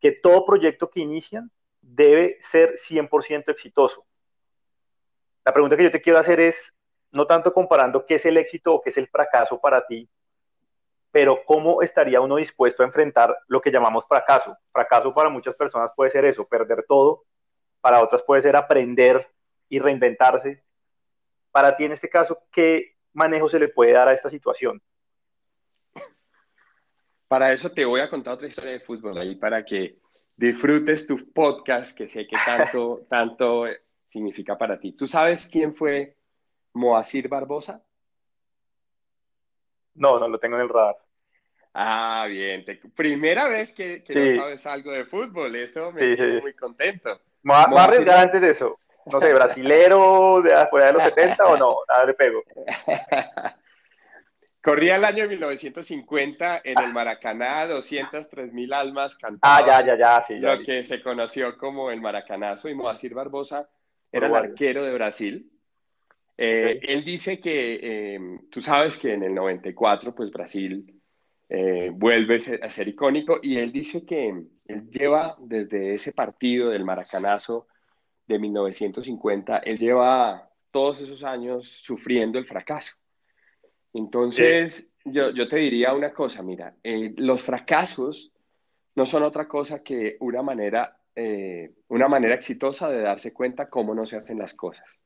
[0.00, 1.50] que todo proyecto que inician
[1.80, 4.04] debe ser 100% exitoso.
[5.48, 6.74] La pregunta que yo te quiero hacer es,
[7.10, 10.06] no tanto comparando qué es el éxito o qué es el fracaso para ti,
[11.10, 14.54] pero ¿cómo estaría uno dispuesto a enfrentar lo que llamamos fracaso?
[14.70, 17.24] Fracaso para muchas personas puede ser eso, perder todo,
[17.80, 19.26] para otras puede ser aprender
[19.70, 20.62] y reinventarse.
[21.50, 24.82] Para ti en este caso, ¿qué manejo se le puede dar a esta situación?
[27.26, 29.96] Para eso te voy a contar otra historia de fútbol ahí para que
[30.36, 33.64] disfrutes tu podcast que sé que tanto, tanto
[34.08, 34.92] significa para ti.
[34.92, 36.16] ¿Tú sabes quién fue
[36.72, 37.84] Moacir Barbosa?
[39.94, 40.96] No, no lo tengo en el radar.
[41.74, 42.64] Ah, bien.
[42.96, 45.54] primera vez que, no sabes algo de fútbol.
[45.54, 47.20] Eso me sí, muy contento.
[47.42, 48.78] Más, arriesgado antes de eso.
[49.06, 52.42] No sé, brasilero de por de los 70 o no, nada le pego.
[54.62, 59.62] Corría el año de 1950 en el Maracaná, 203 mil almas cantaban.
[59.62, 60.38] Ah, ya, ya, ya, sí.
[60.38, 63.68] lo que se conoció como el Maracanazo y Moacir Barbosa
[64.12, 65.50] era el arquero de Brasil.
[66.36, 71.00] Eh, él dice que, eh, tú sabes que en el 94, pues Brasil
[71.48, 74.28] eh, vuelve a ser icónico y él dice que
[74.66, 77.66] él lleva desde ese partido del Maracanazo
[78.26, 82.92] de 1950, él lleva todos esos años sufriendo el fracaso.
[83.94, 86.76] Entonces, yo, yo, te diría una cosa, mira,
[87.16, 88.30] los fracasos
[88.94, 90.97] no son otra cosa que una manera,
[91.88, 95.00] una manera exitosa de darse cuenta cómo no se hacen las cosas.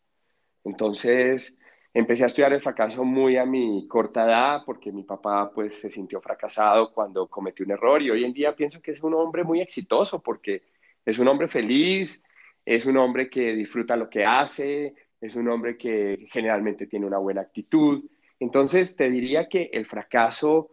[0.65, 1.57] Entonces,
[1.95, 5.91] Empecé a estudiar el fracaso muy a mi corta edad porque mi papá pues se
[5.91, 9.45] sintió fracasado cuando cometió un error y hoy en día pienso que es un hombre
[9.45, 10.63] muy exitoso porque
[11.05, 12.23] es un hombre feliz,
[12.65, 17.19] es un hombre que disfruta lo que hace, es un hombre que generalmente tiene una
[17.19, 18.05] buena actitud.
[18.41, 20.71] Entonces te diría que el fracaso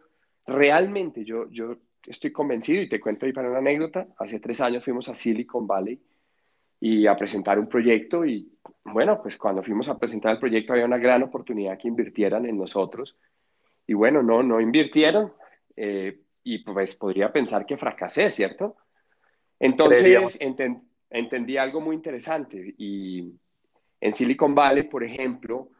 [0.47, 4.83] realmente yo, yo estoy convencido y te cuento ahí para una anécdota, hace tres años
[4.83, 6.01] fuimos a Silicon Valley
[6.79, 8.51] y a presentar un proyecto y
[8.83, 12.57] bueno, pues cuando fuimos a presentar el proyecto había una gran oportunidad que invirtieran en
[12.57, 13.17] nosotros
[13.85, 15.33] y bueno, no, no invirtieron
[15.75, 18.77] eh, y pues podría pensar que fracasé, ¿cierto?
[19.59, 20.39] Entonces
[21.09, 23.33] entendí algo muy interesante y
[23.99, 25.71] en Silicon Valley, por ejemplo,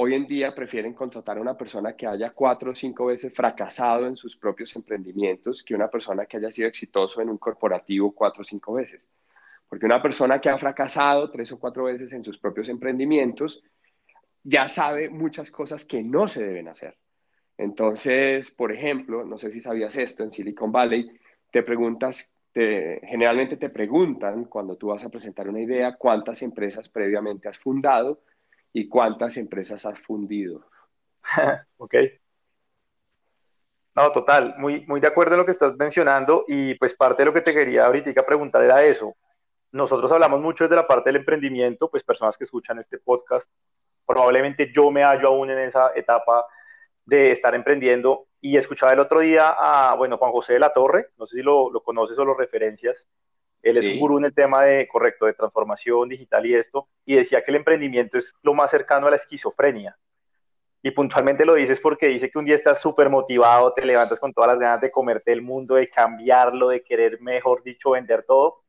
[0.00, 4.06] hoy en día prefieren contratar a una persona que haya cuatro o cinco veces fracasado
[4.06, 8.42] en sus propios emprendimientos que una persona que haya sido exitoso en un corporativo cuatro
[8.42, 9.08] o cinco veces.
[9.68, 13.60] Porque una persona que ha fracasado tres o cuatro veces en sus propios emprendimientos
[14.44, 16.96] ya sabe muchas cosas que no se deben hacer.
[17.56, 21.10] Entonces, por ejemplo, no sé si sabías esto, en Silicon Valley
[21.50, 27.48] te preguntas, generalmente te preguntan cuando tú vas a presentar una idea cuántas empresas previamente
[27.48, 28.20] has fundado
[28.72, 30.64] y cuántas empresas has fundido.
[31.78, 31.94] ok.
[33.94, 37.26] No, total, muy, muy de acuerdo en lo que estás mencionando y pues parte de
[37.26, 39.16] lo que te quería ahorita preguntar era eso
[39.72, 43.50] nosotros hablamos mucho desde la parte del emprendimiento, pues personas que escuchan este podcast,
[44.06, 46.46] probablemente yo me hallo aún en esa etapa
[47.04, 51.08] de estar emprendiendo y escuchaba el otro día a, bueno, Juan José de la Torre,
[51.18, 53.06] no sé si lo, conoces o lo referencias,
[53.62, 57.16] él es un gurú en el tema de, correcto, de transformación digital y esto, y
[57.16, 59.96] decía que el emprendimiento es lo más cercano a la esquizofrenia.
[60.80, 64.32] Y puntualmente lo dices porque dice que un día estás súper motivado, te levantas con
[64.32, 68.62] todas las ganas de comerte el mundo, de cambiarlo, de querer, mejor dicho, vender todo,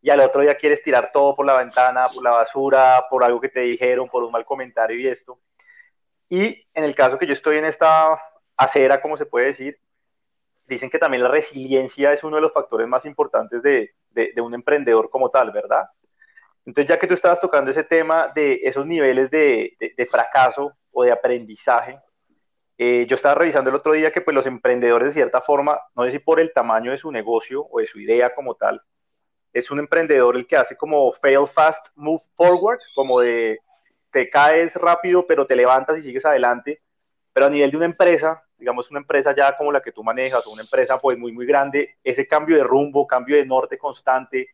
[0.00, 3.40] y al otro día quieres tirar todo por la ventana, por la basura, por algo
[3.40, 5.40] que te dijeron, por un mal comentario y esto.
[6.28, 8.20] Y en el caso que yo estoy en esta
[8.56, 9.80] acera, como se puede decir,
[10.66, 14.54] dicen que también la resiliencia es uno de los factores más importantes de, de, un
[14.54, 15.86] emprendedor como tal, ¿verdad?
[16.64, 19.76] Entonces, ya que tú estabas tocando ese tema de esos niveles de,
[20.10, 21.98] fracaso o de aprendizaje,
[22.76, 26.04] eh, yo estaba revisando el otro día que pues los emprendedores de cierta forma, no
[26.04, 28.80] sé si por el tamaño de su negocio o de su idea como tal,
[29.52, 33.58] es un emprendedor el que hace como fail fast, move forward, como de
[34.10, 36.82] te caes rápido, pero te levantas y sigues adelante.
[37.32, 40.46] Pero a nivel de una empresa, digamos una empresa ya como la que tú manejas,
[40.46, 44.48] o una empresa pues muy, muy grande, ese cambio de rumbo, cambio de norte constante,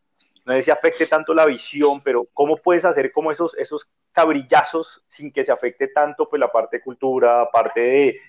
[0.45, 5.03] no sé si afecte tanto la visión, pero ¿cómo puedes hacer como esos, esos cabrillazos
[5.07, 8.21] sin que se afecte tanto pues la parte de cultura, parte de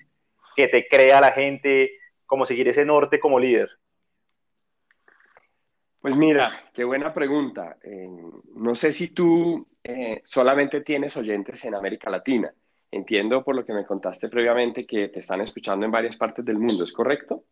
[0.55, 1.91] que te crea la gente,
[2.25, 3.69] como seguir ese norte como líder?
[6.01, 7.77] Pues mira, qué buena pregunta.
[7.83, 8.09] Eh,
[8.55, 12.51] no sé si tú eh, solamente tienes oyentes en América Latina.
[12.91, 16.57] Entiendo por lo que me contaste previamente que te están escuchando en varias partes del
[16.57, 17.43] mundo, ¿es correcto?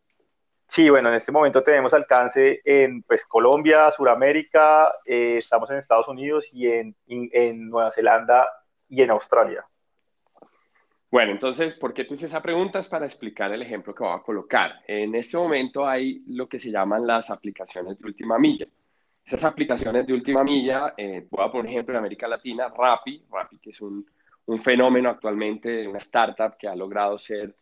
[0.68, 6.08] Sí, bueno, en este momento tenemos alcance en pues, Colombia, Sudamérica, eh, estamos en Estados
[6.08, 8.46] Unidos y en Nueva Zelanda
[8.88, 9.64] y en Australia.
[11.10, 12.78] Bueno, entonces, ¿por qué te hice esa pregunta?
[12.78, 14.82] Es para explicar el ejemplo que voy a colocar.
[14.86, 18.66] En este momento hay lo que se llaman las aplicaciones de última milla.
[19.24, 23.58] Esas aplicaciones de última milla, eh, voy a poner ejemplo en América Latina, Rappi, Rappi
[23.58, 24.04] que es un,
[24.60, 27.56] fenómeno actualmente, una startup que ha logrado ser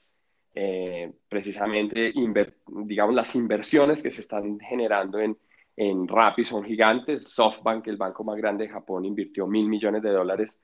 [0.55, 2.13] eh, precisamente,
[2.67, 5.37] digamos, las inversiones que se están generando en,
[5.77, 7.29] en Rappi son gigantes.
[7.29, 10.61] SoftBank, el banco más grande de Japón, invirtió mil millones de dólares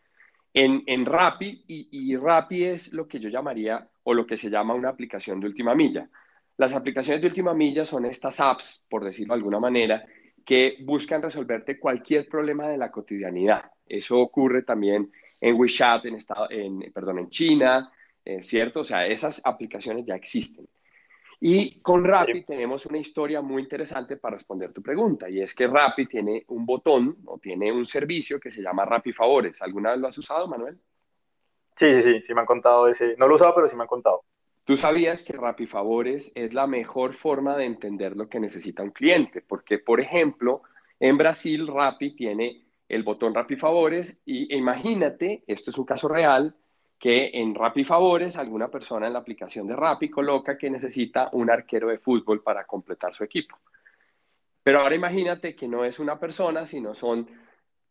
[0.52, 4.50] en, en Rappi y, y Rappi es lo que yo llamaría o lo que se
[4.50, 6.08] llama una aplicación de última milla.
[6.56, 10.04] Las aplicaciones de última milla son estas apps, por decirlo de alguna manera,
[10.44, 13.70] que buscan resolverte cualquier problema de la cotidianidad.
[13.86, 17.92] Eso ocurre también en WeChat, en, estado, en, perdón, en China,
[18.24, 18.80] eh, ¿cierto?
[18.80, 20.68] O sea, esas aplicaciones ya existen.
[21.42, 25.66] Y con Rappi tenemos una historia muy interesante para responder tu pregunta, y es que
[25.66, 29.62] Rappi tiene un botón o tiene un servicio que se llama Rappi Favores.
[29.62, 30.78] ¿Alguna vez lo has usado, Manuel?
[31.76, 33.16] Sí, sí, sí, sí me han contado ese.
[33.16, 34.24] No lo he usado, pero sí me han contado.
[34.64, 38.90] Tú sabías que Rappi Favores es la mejor forma de entender lo que necesita un
[38.90, 40.60] cliente, porque, por ejemplo,
[41.00, 46.54] en Brasil Rappi tiene el botón Rappi Favores y imagínate, esto es un caso real,
[46.98, 51.50] que en Rappi Favores alguna persona en la aplicación de Rappi coloca que necesita un
[51.50, 53.56] arquero de fútbol para completar su equipo.
[54.62, 57.26] Pero ahora imagínate que no es una persona, sino son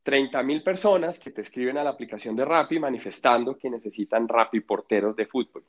[0.03, 4.59] 30 mil personas que te escriben a la aplicación de Rappi manifestando que necesitan Rappi
[4.59, 5.63] porteros de fútbol.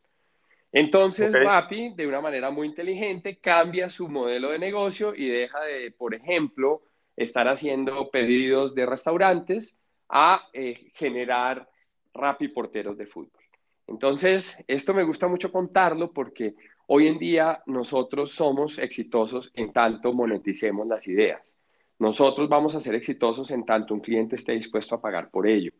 [0.72, 5.90] Entonces Rappi, de una manera muy inteligente, cambia su modelo de negocio y deja de,
[5.92, 6.82] por ejemplo,
[7.22, 11.68] estar haciendo pedidos de restaurantes a eh, generar
[12.12, 13.42] Rappi porteros de fútbol.
[13.86, 16.54] Entonces, esto me gusta mucho contarlo porque
[16.86, 21.58] hoy en día nosotros somos exitosos en tanto moneticemos las ideas.
[21.98, 25.72] Nosotros vamos a ser exitosos en tanto un cliente esté dispuesto a pagar por ello.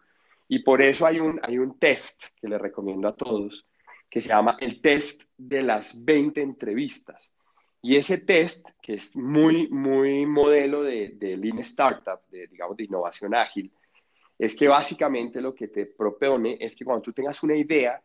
[0.47, 3.66] Y por eso hay un, hay un test que le recomiendo a todos,
[4.11, 7.32] que se llama el test de las 20 entrevistas.
[7.82, 12.84] Y ese test, que es muy, muy modelo de, de Lean Startup, de, digamos, de
[12.84, 13.72] innovación ágil,
[14.38, 18.02] es que básicamente lo que te propone es que cuando tú tengas una idea,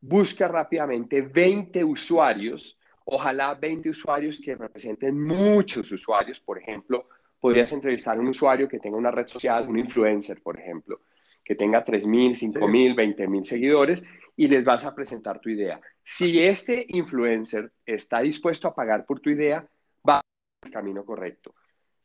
[0.00, 7.08] busca rápidamente 20 usuarios, ojalá 20 usuarios que representen muchos usuarios, por ejemplo,
[7.40, 11.00] podrías entrevistar a un usuario que tenga una red social, un influencer, por ejemplo,
[11.48, 14.04] que tenga 3.000, 5.000, 20.000 seguidores
[14.36, 15.80] y les vas a presentar tu idea.
[16.04, 19.66] Si este influencer está dispuesto a pagar por tu idea,
[20.06, 20.20] va
[20.62, 21.54] el camino correcto.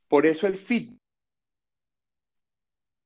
[0.07, 0.97] Por eso el feedback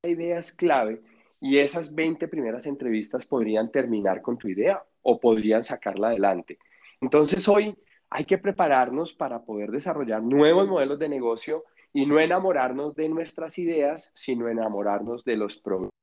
[0.04, 1.02] la idea es clave
[1.42, 6.60] y esas 20 primeras entrevistas podrían terminar con tu idea o podrían sacarla adelante.
[7.02, 7.76] Entonces hoy
[8.12, 11.64] hay que prepararnos para poder desarrollar nuevos modelos de negocio
[11.94, 15.97] y no enamorarnos de nuestras ideas, sino enamorarnos de los clientes.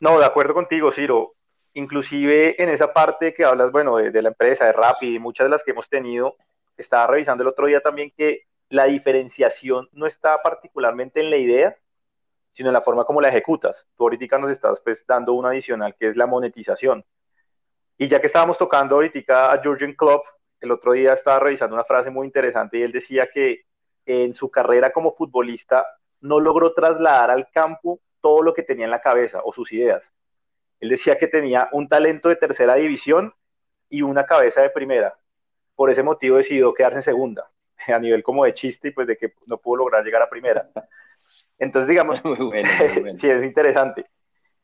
[0.00, 1.34] No, de acuerdo contigo, Ciro.
[1.74, 5.62] Inclusive en esa parte que hablas, bueno, de, la empresa, de Rappi, muchas de las
[5.62, 6.36] que hemos tenido,
[6.76, 11.76] estaba revisando el otro día también que la diferenciación no está particularmente en la idea,
[12.52, 13.86] sino en la forma como la ejecutas.
[13.96, 17.04] Tú ahorita nos estás pues, dando una adicional que es la monetización.
[17.98, 20.24] Y ya que estábamos tocando ahorita a Jurgen Klopp,
[20.60, 23.64] el otro día estaba revisando una frase muy interesante y él decía que
[24.06, 25.84] en su carrera como futbolista
[26.20, 30.12] no logró trasladar al campo todo lo que tenía en la cabeza o sus ideas.
[30.80, 33.32] Él decía que tenía un talento de tercera división
[33.88, 35.16] y una cabeza de primera.
[35.74, 37.50] Por ese motivo decidió quedarse en segunda,
[37.88, 40.68] a nivel como de chiste y pues de que no pudo lograr llegar a primera.
[41.58, 42.20] Entonces, digamos,
[43.16, 44.06] sí, es interesante.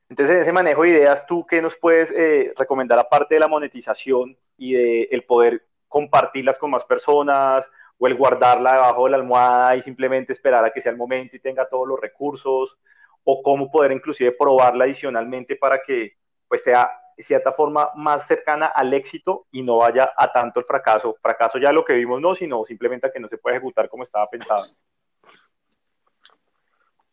[0.08, 3.48] Entonces, en ese manejo de ideas, ¿tú qué nos puedes eh, recomendar aparte de la
[3.48, 9.16] monetización y de el poder compartirlas con más personas o el guardarla debajo de la
[9.16, 12.76] almohada y simplemente esperar a que sea el momento y tenga todos los recursos?
[13.24, 16.16] ¿O cómo poder inclusive probarla adicionalmente para que
[16.48, 20.66] pues sea de cierta forma más cercana al éxito y no vaya a tanto el
[20.66, 21.16] fracaso?
[21.20, 24.02] Fracaso ya lo que vimos no, sino simplemente a que no se puede ejecutar como
[24.02, 24.66] estaba pensado.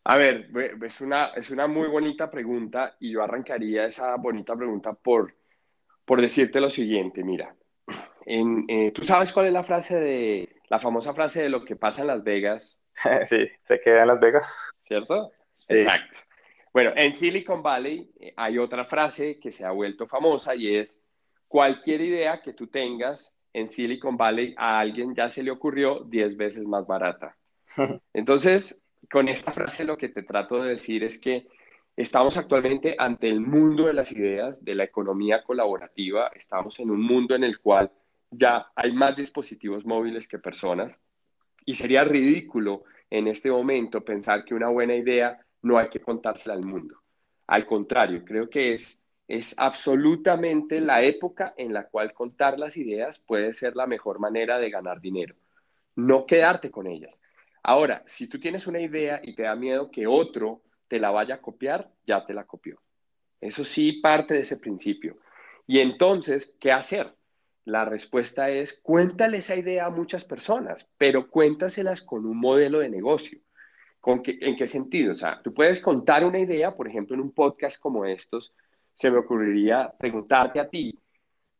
[0.04, 0.50] A ver,
[0.82, 5.34] es una, es una muy bonita pregunta y yo arrancaría esa bonita pregunta por,
[6.04, 7.54] por decirte lo siguiente, mira,
[8.24, 11.76] en, eh, ¿tú sabes cuál es la frase de, la famosa frase de lo que
[11.76, 12.80] pasa en Las Vegas?
[13.28, 14.46] Sí, se queda en Las Vegas.
[14.84, 15.32] ¿Cierto?
[15.70, 16.18] Exacto.
[16.72, 21.02] Bueno, en Silicon Valley eh, hay otra frase que se ha vuelto famosa y es,
[21.48, 26.36] cualquier idea que tú tengas en Silicon Valley a alguien ya se le ocurrió 10
[26.36, 27.36] veces más barata.
[28.12, 31.48] Entonces, con esta frase lo que te trato de decir es que
[31.96, 37.02] estamos actualmente ante el mundo de las ideas, de la economía colaborativa, estamos en un
[37.02, 37.90] mundo en el cual
[38.30, 40.96] ya hay más dispositivos móviles que personas
[41.64, 46.54] y sería ridículo en este momento pensar que una buena idea no hay que contársela
[46.54, 46.96] al mundo.
[47.46, 53.18] Al contrario, creo que es, es absolutamente la época en la cual contar las ideas
[53.18, 55.34] puede ser la mejor manera de ganar dinero,
[55.96, 57.22] no quedarte con ellas.
[57.62, 61.36] Ahora, si tú tienes una idea y te da miedo que otro te la vaya
[61.36, 62.80] a copiar, ya te la copió.
[63.40, 65.18] Eso sí parte de ese principio.
[65.66, 67.14] Y entonces, ¿qué hacer?
[67.64, 72.88] La respuesta es, cuéntale esa idea a muchas personas, pero cuéntaselas con un modelo de
[72.88, 73.40] negocio.
[74.00, 75.12] ¿Con ¿En qué sentido?
[75.12, 78.54] O sea, tú puedes contar una idea, por ejemplo, en un podcast como estos,
[78.94, 80.98] se me ocurriría preguntarte a ti,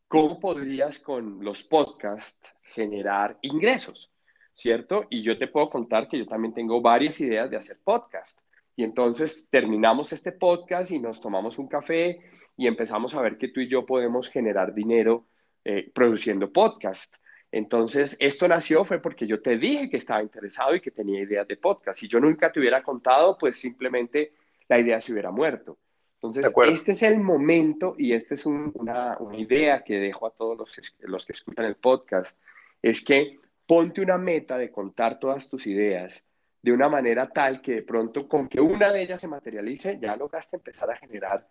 [0.09, 4.11] ¿cómo podrías con los podcasts generar ingresos?
[4.53, 5.07] ¿cierto?
[5.11, 8.39] Y yo te puedo contar que yo también tengo varias ideas de hacer podcast.
[8.77, 12.21] Y entonces terminamos este podcast y nos tomamos un café
[12.57, 15.27] y empezamos a ver que tú y yo podemos generar dinero
[15.65, 17.15] eh, produciendo podcast.
[17.53, 21.49] Entonces, esto nació fue porque yo te dije que estaba interesado y que tenía ideas
[21.49, 21.99] de podcast.
[21.99, 24.33] Si yo nunca te hubiera contado, pues simplemente
[24.69, 25.79] la idea se hubiera muerto.
[26.15, 30.57] Entonces, este es el momento y esta es una, una, idea que dejo a todos
[30.57, 32.39] los, los que escuchan el podcast,
[32.83, 36.23] es que ponte una meta de contar todas tus ideas
[36.63, 40.15] de una manera tal que de pronto con que una de ellas se materialice, ya
[40.17, 41.49] lograste empezar a generar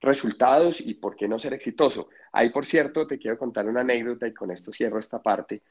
[0.00, 2.08] resultados y por qué no ser exitoso.
[2.32, 5.62] Ahí, por cierto, te quiero contar una anécdota y con esto cierro esta parte.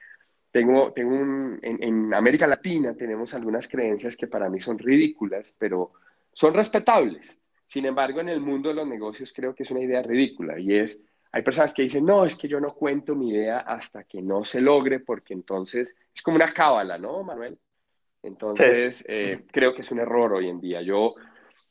[0.52, 5.56] Tengo, tengo un, en, en América Latina tenemos algunas creencias que para mí son ridículas,
[5.58, 5.92] pero
[6.34, 7.38] son respetables.
[7.66, 10.76] Sin embargo, en el mundo de los negocios creo que es una idea ridícula y
[10.76, 14.22] es hay personas que dicen, no, es que yo no cuento mi idea hasta que
[14.22, 17.58] no se logre, porque entonces es como una cábala, ¿no, Manuel?
[18.24, 20.82] Entonces, eh, creo que es un error hoy en día.
[20.82, 21.16] Yo,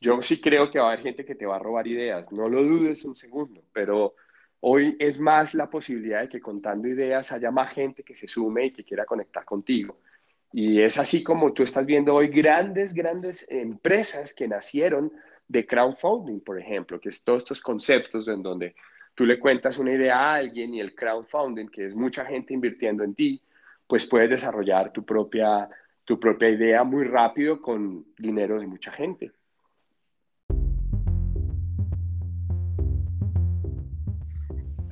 [0.01, 2.49] yo sí creo que va a haber gente que te va a robar ideas, no
[2.49, 4.14] lo dudes un segundo, pero
[4.61, 8.66] hoy es más la posibilidad de que contando ideas haya más gente que se sume
[8.66, 9.99] y que quiera conectar contigo.
[10.53, 15.12] Y es así como tú estás viendo hoy grandes, grandes empresas que nacieron
[15.46, 18.74] de crowdfunding, por ejemplo, que es todos estos conceptos en donde
[19.14, 23.03] tú le cuentas una idea a alguien y el crowdfunding, que es mucha gente invirtiendo
[23.03, 23.42] en ti,
[23.86, 25.68] pues puedes desarrollar tu propia,
[26.05, 29.32] tu propia idea muy rápido con dinero de mucha gente.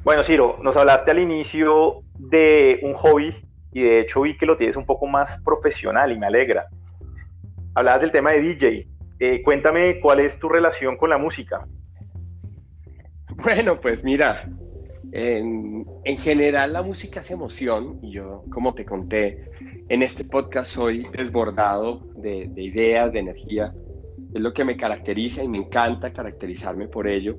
[0.07, 3.35] Bueno, Ciro, nos hablaste al inicio de un hobby
[3.73, 6.69] y de hecho vi que lo tienes un poco más profesional y me alegra.
[7.75, 8.87] Hablabas del tema de DJ.
[9.19, 11.67] Eh, cuéntame cuál es tu relación con la música.
[13.43, 14.49] Bueno, pues mira,
[15.11, 15.85] en,
[16.19, 19.51] general la música es emoción y yo, como te conté,
[19.89, 23.75] en este podcast soy desbordado de, de ideas, de energía.
[24.33, 27.39] Es lo que me caracteriza y me encanta caracterizarme por ello.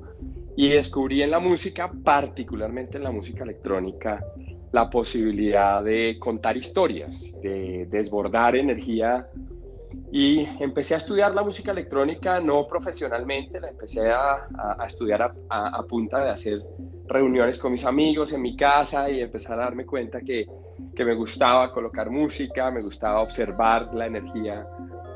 [0.57, 4.21] Y descubrí en la música, particularmente en la música electrónica,
[4.71, 9.29] la posibilidad de contar historias, de desbordar energía
[10.11, 14.47] y empecé a estudiar la música electrónica, no profesionalmente, la empecé a,
[14.85, 16.63] estudiar a, punta de hacer
[17.07, 20.45] reuniones con mis amigos en mi casa y empezar a darme cuenta que,
[20.95, 24.67] que me gustaba colocar música, me gustaba observar la energía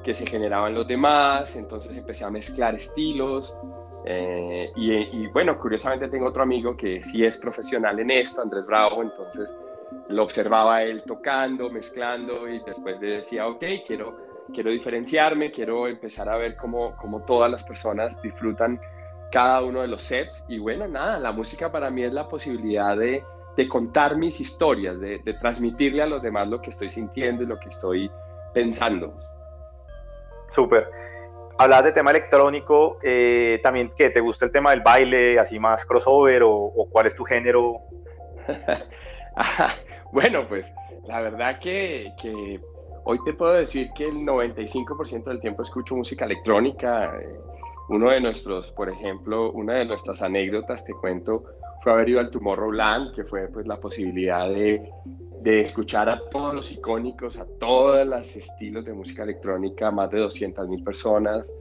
[0.04, 3.56] que se generaba en los demás, entonces empecé a mezclar estilos.
[4.06, 9.04] Eh, y, bueno, curiosamente tengo otro amigo que sí es profesional en esto, Andrés Bravo,
[9.04, 9.54] entonces
[10.08, 16.30] lo observaba él tocando, mezclando y después le decía, ok, quiero quiero diferenciarme, quiero empezar
[16.30, 18.80] a ver cómo, cómo todas las personas disfrutan
[19.32, 20.43] cada uno de los sets.
[20.47, 23.24] Y bueno, nada, la música para mí es la posibilidad de,
[23.56, 27.47] de contar mis historias, de, de, transmitirle a los demás lo que estoy sintiendo y
[27.47, 28.12] lo que estoy
[28.54, 29.14] pensando.
[30.49, 31.01] Súper.
[31.62, 35.86] Hablas de tema electrónico, eh, también que te gusta el tema del baile, así más
[35.86, 37.82] crossover o, cuál es tu género.
[40.12, 40.74] bueno, pues
[41.05, 42.59] la verdad que, que
[43.03, 47.12] Hoy te puedo decir que el 95% del tiempo escucho música electrónica.
[47.89, 51.43] Uno de nuestros, por ejemplo, una de nuestras anécdotas, te cuento,
[51.84, 54.88] fue haber ido al Tomorrowland, que fue pues la posibilidad de,
[55.42, 60.20] de escuchar a todos los icónicos, a todos los estilos de música electrónica, más de
[60.20, 61.52] 200 mil personas,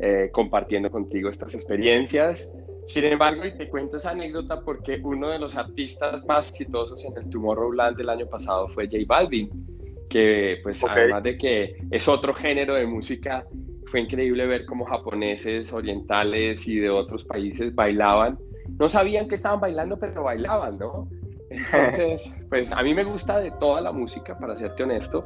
[0.00, 2.52] eh, compartiendo contigo estas experiencias.
[2.84, 7.16] Sin embargo, y te cuento esa anécdota porque uno de los artistas más exitosos en
[7.16, 9.72] el Tomorrowland del año pasado fue J Balvin
[10.12, 13.46] que pues además de que es otro género de música,
[13.86, 18.38] fue increíble ver cómo japoneses, orientales y de otros países bailaban.
[18.78, 21.08] No sabían que estaban bailando, pero bailaban, ¿no?
[21.56, 25.24] Entonces, pues a mí me gusta de toda la música, para serte honesto,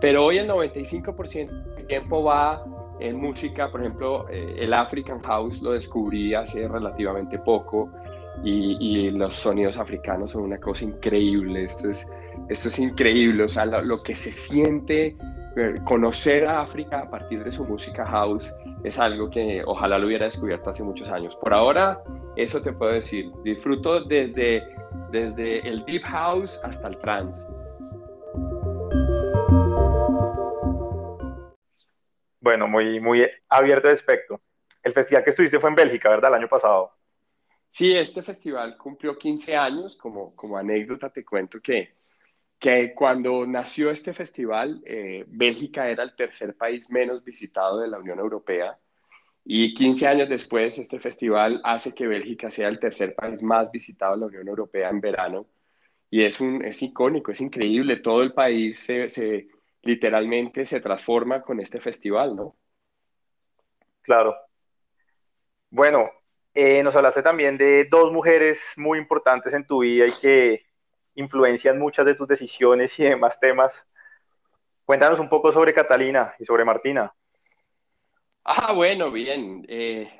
[0.00, 2.64] pero hoy el 95% del tiempo va
[3.00, 7.90] en música, por ejemplo, eh, el African House lo descubrí hace relativamente poco
[8.44, 11.64] y, los sonidos africanos son una cosa increíble.
[11.64, 12.08] Esto es
[12.48, 15.16] esto es increíble, o sea, lo, que se siente,
[15.56, 18.52] eh, conocer a África a partir de su música house
[18.84, 21.36] es algo que ojalá lo hubiera descubierto hace muchos años.
[21.36, 22.00] Por ahora,
[22.36, 24.62] eso te puedo decir, disfruto desde,
[25.10, 27.48] desde el deep house hasta el trance.
[32.40, 34.40] Bueno, muy, muy abierto de aspecto.
[34.82, 36.30] El festival que estuviste fue en Bélgica, ¿verdad?
[36.30, 36.92] El año pasado.
[37.70, 39.96] Sí, este festival cumplió 15 años.
[39.96, 41.98] Como, como anécdota te cuento que
[42.58, 47.98] que cuando nació este festival, eh, Bélgica era el tercer país menos visitado de la
[47.98, 48.76] Unión Europea
[49.50, 54.12] y 15 años después este festival hace que Bélgica sea el tercer país más visitado
[54.12, 55.46] de la Unión Europea en verano
[56.10, 59.48] y es, un, es icónico, es increíble, todo el país se, se
[59.80, 62.56] literalmente se transforma con este festival, ¿no?
[64.02, 64.36] Claro.
[65.70, 66.10] Bueno,
[66.52, 70.66] eh, nos hablaste también de dos mujeres muy importantes en tu vida y que
[71.14, 73.86] influencian muchas de tus decisiones y demás temas.
[74.84, 77.14] Cuéntanos un poco sobre Catalina y sobre Martina.
[78.50, 79.62] Ah, bueno, bien.
[79.68, 80.10] Eh,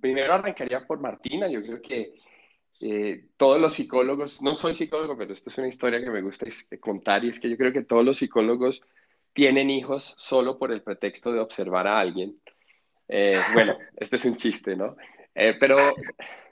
[0.00, 1.48] primero arrancaría por Martina.
[1.48, 2.14] Yo creo que
[2.80, 6.46] eh, todos los psicólogos, no soy psicólogo, pero esta es una historia que me gusta
[6.78, 8.82] contar y es que yo creo que todos los psicólogos
[9.32, 12.40] tienen hijos solo por el pretexto de observar a alguien.
[13.08, 14.96] Eh, bueno, este es un chiste, ¿no?
[15.60, 15.94] pero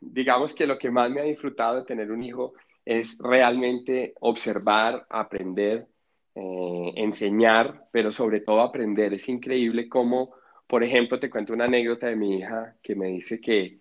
[0.01, 2.55] digamos que lo que más me ha disfrutado de tener un hijo
[2.85, 5.89] es realmente observar, aprender,
[6.37, 9.15] eh, enseñar, pero sobre todo aprender.
[9.15, 10.35] Es increíble cómo,
[10.67, 13.81] por ejemplo, te cuento una anécdota de mi hija que me dice que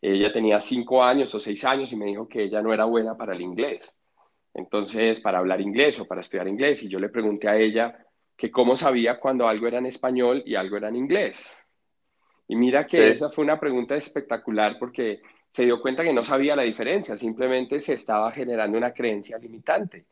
[0.00, 3.16] ella tenía cinco años o seis años y me dijo que ella no era buena
[3.16, 3.98] para el inglés.
[4.54, 6.82] Entonces, para hablar inglés o para estudiar inglés.
[6.82, 7.96] Y yo le pregunté a ella,
[8.36, 11.56] que cómo sabía cuando algo era en español y algo era en inglés.
[12.48, 16.54] Y mira que esa fue una pregunta espectacular porque se dio cuenta que no sabía
[16.54, 20.06] la diferencia, simplemente se estaba generando una creencia limitante.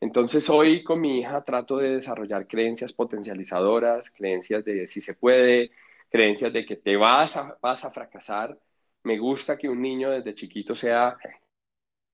[0.00, 5.72] Entonces hoy con mi hija trato de desarrollar creencias potencializadoras, creencias de si se puede,
[6.08, 8.58] creencias de que te vas a, fracasar.
[9.02, 11.16] Me gusta que un niño desde chiquito sea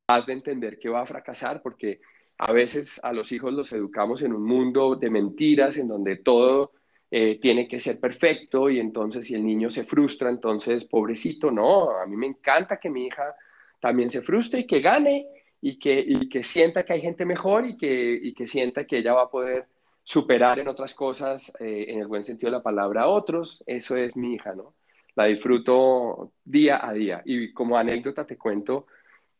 [0.06, 2.00] capaz de entender que va a fracasar porque
[2.38, 6.72] a veces a los hijos los educamos en un mundo de mentiras, en donde todo
[7.10, 11.90] eh, tiene que ser perfecto y entonces si el niño se frustra, entonces pobrecito, no,
[11.90, 13.34] a mí me encanta que mi hija
[13.80, 15.28] también se frustre y que gane
[15.66, 19.22] y que, que sienta que hay gente mejor y que, que sienta que ella va
[19.22, 19.66] a poder
[20.02, 23.64] superar en otras cosas, eh, en el buen sentido de la palabra, a otros.
[23.66, 24.74] Eso es mi hija, ¿no?
[25.14, 27.22] La disfruto día a día.
[27.24, 28.88] Y como anécdota te cuento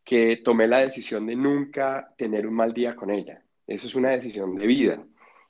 [0.03, 3.43] que tomé la decisión de nunca tener un mal día con ella.
[3.67, 5.05] Eso es una decisión de vida.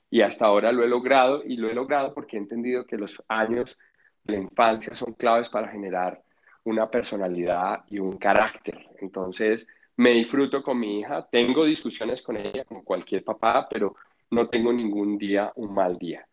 [0.09, 3.23] Y hasta ahora lo he logrado y lo he logrado porque he entendido que los
[3.29, 3.79] años
[4.25, 6.21] de la infancia son claves para generar
[6.65, 8.89] una personalidad y un carácter.
[8.99, 13.95] Entonces, me disfruto con mi hija, tengo discusiones con ella como cualquier papá, pero
[14.31, 16.27] no tengo ningún día un mal día.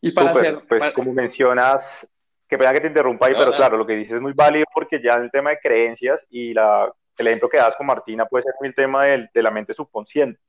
[0.00, 2.08] Y para hacer, pues como mencionas,
[2.48, 5.02] que pena que te interrumpa ahí, pero claro, lo que dices es muy válido porque
[5.02, 8.44] ya en el tema de creencias y la, el ejemplo que das con Martina puede
[8.44, 10.40] ser el tema de la mente subconsciente.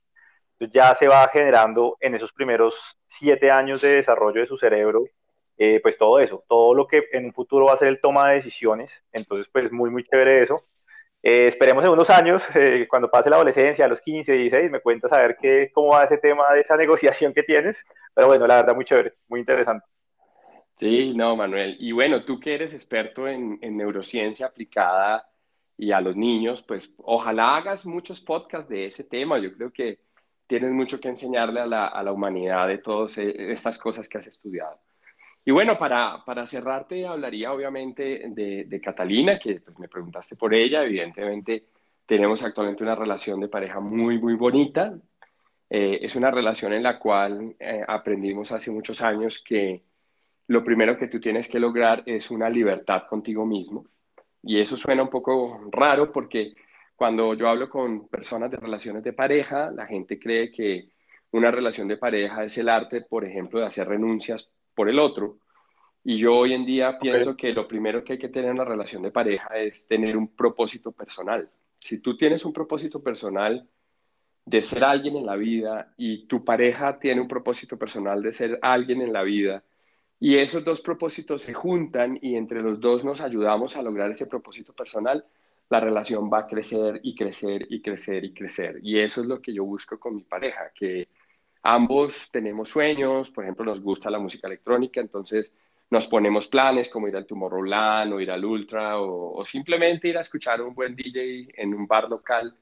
[0.52, 5.04] Entonces ya se va generando en esos primeros siete años de desarrollo de su cerebro,
[5.56, 8.28] eh, pues todo eso, todo lo que en un futuro va a ser el toma
[8.28, 8.92] de decisiones.
[9.12, 10.64] Entonces, pues muy, muy chévere eso.
[11.22, 14.80] Eh, esperemos en unos años, eh, cuando pase la adolescencia, a los 15, 16, me
[14.80, 17.84] cuentas a ver qué, cómo va ese tema de esa negociación que tienes.
[18.14, 19.86] Pero bueno, la verdad, muy chévere, muy interesante.
[20.76, 21.76] Sí, no, Manuel.
[21.78, 25.28] Y bueno, tú que eres experto en, en neurociencia aplicada
[25.76, 29.38] y a los niños, pues ojalá hagas muchos podcasts de ese tema.
[29.38, 30.00] Yo creo que
[30.46, 34.18] tienes mucho que enseñarle a la, a la humanidad de todas eh, estas cosas que
[34.18, 34.80] has estudiado.
[35.44, 40.84] Y bueno, para, para cerrarte, hablaría obviamente de, Catalina, que pues, me preguntaste por ella.
[40.84, 41.64] Evidentemente,
[42.04, 44.98] tenemos actualmente una relación de pareja muy, muy bonita.
[45.68, 49.82] Eh, es una relación en la cual eh, aprendimos hace muchos años que
[50.48, 53.86] lo primero que tú tienes que lograr es una libertad contigo mismo.
[54.42, 56.54] Y eso suena un poco raro porque
[56.96, 60.90] cuando yo hablo con personas de relaciones de pareja, la gente cree que
[61.30, 65.38] una relación de pareja es el arte, por ejemplo, de hacer renuncias por el otro.
[66.02, 68.64] Y yo hoy en día pienso que lo primero que hay que tener en una
[68.64, 71.50] relación de pareja es tener un propósito personal.
[71.78, 73.68] Si tú tienes un propósito personal
[74.44, 78.58] de ser alguien en la vida y tu pareja tiene un propósito personal de ser
[78.62, 79.62] alguien en la vida,
[80.22, 84.26] y esos dos propósitos se juntan y entre los dos nos ayudamos a lograr ese
[84.26, 85.24] propósito personal,
[85.70, 88.80] la relación va a crecer y crecer y crecer y crecer.
[88.82, 91.08] Y eso es lo que yo busco con mi pareja, que
[91.62, 95.54] ambos tenemos sueños, por ejemplo, nos gusta la música electrónica, entonces
[95.90, 100.20] nos ponemos planes como ir al Tomorrowland o ir al Ultra o, simplemente ir a
[100.20, 102.54] escuchar un buen DJ en un bar local.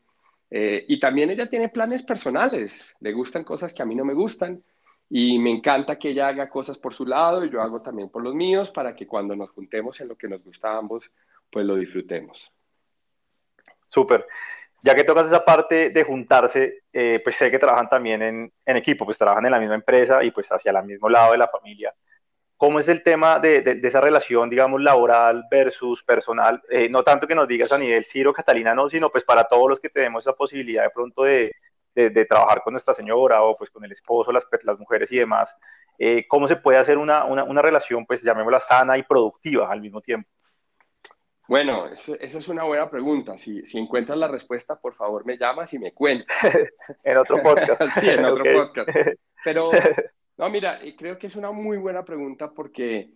[0.50, 4.14] Eh, y también ella tiene planes personales, le gustan cosas que a mí no me
[4.14, 4.62] gustan
[5.10, 8.22] y me encanta que ella haga cosas por su lado y yo hago también por
[8.22, 11.10] los míos para que cuando nos juntemos en lo que nos gusta a ambos,
[11.50, 12.50] pues lo disfrutemos.
[13.88, 14.26] Súper
[14.82, 19.04] ya que tocas esa parte de juntarse, eh, pues sé que trabajan también en, equipo,
[19.04, 21.94] pues trabajan en la misma empresa y pues hacia el mismo lado de la familia.
[22.56, 26.60] ¿Cómo es el tema de, esa relación, digamos, laboral versus personal?
[26.70, 29.68] Eh, no tanto que nos digas a nivel Ciro, Catalina, no, sino pues para todos
[29.68, 31.52] los que tenemos esa posibilidad de pronto de,
[32.28, 34.46] trabajar con nuestra señora o pues con el esposo, las,
[34.78, 35.54] mujeres y demás.
[35.98, 40.00] Eh, ¿Cómo se puede hacer una, una relación, pues llamémosla sana y productiva al mismo
[40.00, 40.28] tiempo?
[41.48, 43.38] Bueno, esa es una buena pregunta.
[43.38, 46.36] Si, si, encuentras la respuesta, por favor me llamas y me cuentas.
[47.02, 47.80] en otro podcast.
[47.98, 48.90] sí, en otro podcast.
[49.42, 49.70] Pero,
[50.36, 53.14] no, mira, creo que es una muy buena pregunta porque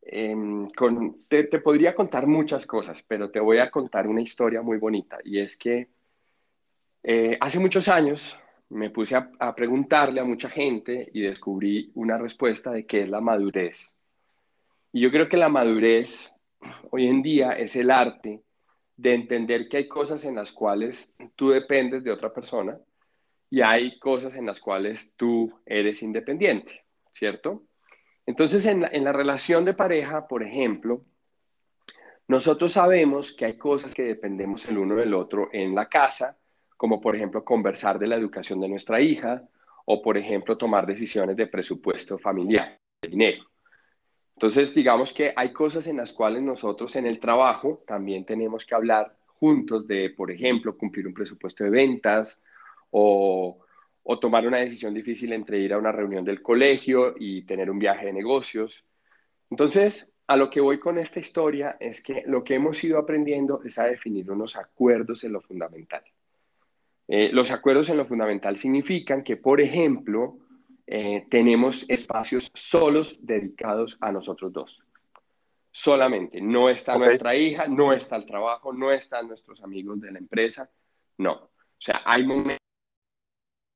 [0.00, 4.62] em, con, te, te, podría contar muchas cosas, pero te voy a contar una historia
[4.62, 5.18] muy bonita.
[5.24, 5.88] Y es que
[7.02, 12.16] eh, hace muchos años me puse a, a preguntarle a mucha gente y descubrí una
[12.16, 13.96] respuesta de qué es la madurez.
[14.92, 16.31] Y yo creo que la madurez
[16.90, 18.42] hoy en día es el arte
[18.96, 22.78] de entender que hay cosas en las cuales tú dependes de otra persona
[23.50, 27.64] y hay cosas en las cuales tú eres independiente, ¿cierto?
[28.24, 31.04] Entonces, en la, relación de pareja, por ejemplo,
[32.28, 36.38] nosotros sabemos que hay cosas que dependemos el uno del otro en la casa,
[36.76, 39.42] como por ejemplo conversar de la educación de nuestra hija
[39.84, 43.51] o por ejemplo tomar decisiones de presupuesto familiar, de dinero.
[44.42, 48.74] Entonces, digamos que hay cosas en las cuales nosotros en el trabajo también tenemos que
[48.74, 52.42] hablar juntos de, por ejemplo, cumplir un presupuesto de ventas
[52.90, 53.60] o,
[54.20, 58.06] tomar una decisión difícil entre ir a una reunión del colegio y tener un viaje
[58.06, 58.84] de negocios.
[59.48, 63.62] Entonces, a lo que voy con esta historia es que lo que hemos ido aprendiendo
[63.62, 66.02] es a definir unos acuerdos en lo fundamental.
[67.06, 70.38] Eh, los acuerdos en lo fundamental significan que, por ejemplo,
[70.86, 74.82] eh, tenemos espacios solos dedicados a nosotros dos.
[75.70, 76.40] Solamente.
[76.40, 80.70] No está nuestra hija, no está el trabajo, no están nuestros amigos de la empresa.
[81.18, 81.32] No.
[81.32, 82.58] O sea, hay momentos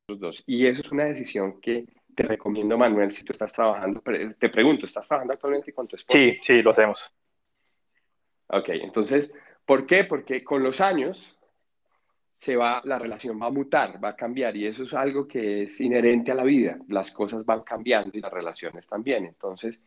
[0.09, 0.45] dos.
[0.47, 4.03] Y eso es una decisión que te recomiendo, Manuel, si tú estás trabajando.
[4.39, 6.19] Te pregunto, ¿estás trabajando actualmente con tu esposa?
[6.19, 7.01] Sí, sí, lo hacemos.
[8.49, 9.33] Ok, entonces,
[9.65, 10.05] ¿por qué?
[10.05, 11.36] Porque con los años
[12.37, 15.63] se va, la relación va a mutar, va a cambiar y eso es algo que
[15.63, 16.79] es inherente a la vida.
[16.87, 19.25] Las cosas van cambiando y las relaciones también.
[19.25, 19.81] Entonces,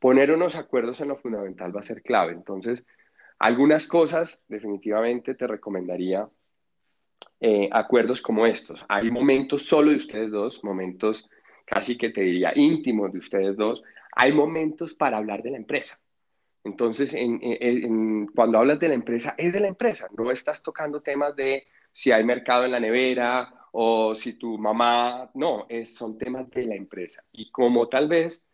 [0.00, 2.32] poner unos acuerdos en lo fundamental va a ser clave.
[2.32, 2.84] Entonces,
[3.38, 6.28] algunas cosas definitivamente te recomendaría
[7.38, 8.84] eh, acuerdos como estos.
[8.88, 11.30] Hay momentos solo de ustedes dos, momentos
[11.64, 13.84] casi que te diría íntimos de ustedes dos.
[14.16, 16.00] Hay momentos para hablar de la empresa.
[16.64, 17.16] Entonces,
[18.34, 20.08] cuando hablas de la empresa, es de la empresa.
[20.18, 25.30] No estás tocando temas de si hay mercado en la nevera o si tu mamá,
[25.34, 27.22] no, es, son temas de la empresa.
[27.32, 28.44] Y como tal vez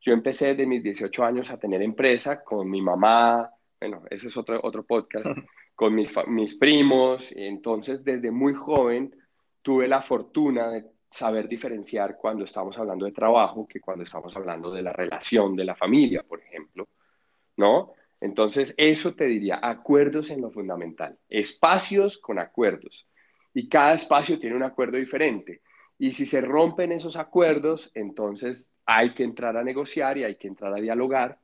[0.00, 4.36] yo empecé de mis 18 años a tener empresa con mi mamá, bueno, ese es
[4.36, 5.26] otro, otro podcast,
[5.74, 7.32] con mis, mis primos.
[7.36, 9.14] Entonces, desde muy joven
[9.62, 14.70] tuve la fortuna de saber diferenciar cuando estamos hablando de trabajo que cuando estamos hablando
[14.72, 16.88] de la relación de la familia, por ejemplo,
[17.56, 17.92] ¿no?
[18.24, 23.06] Entonces, eso te diría, acuerdos en lo fundamental, espacios con acuerdos.
[23.52, 25.60] Y cada espacio tiene un acuerdo diferente.
[25.98, 30.48] Y si se rompen esos acuerdos, entonces hay que entrar a negociar y hay que
[30.48, 31.38] entrar a dialogar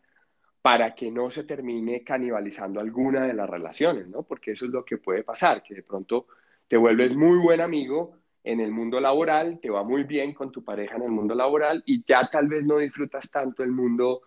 [0.62, 4.22] para que no se termine canibalizando alguna de las relaciones, ¿no?
[4.22, 6.28] Porque eso es lo que puede pasar, que de pronto
[6.66, 10.64] te vuelves muy buen amigo en el mundo laboral, te va muy bien con tu
[10.64, 14.22] pareja en el mundo laboral y ya tal vez no disfrutas tanto el mundo,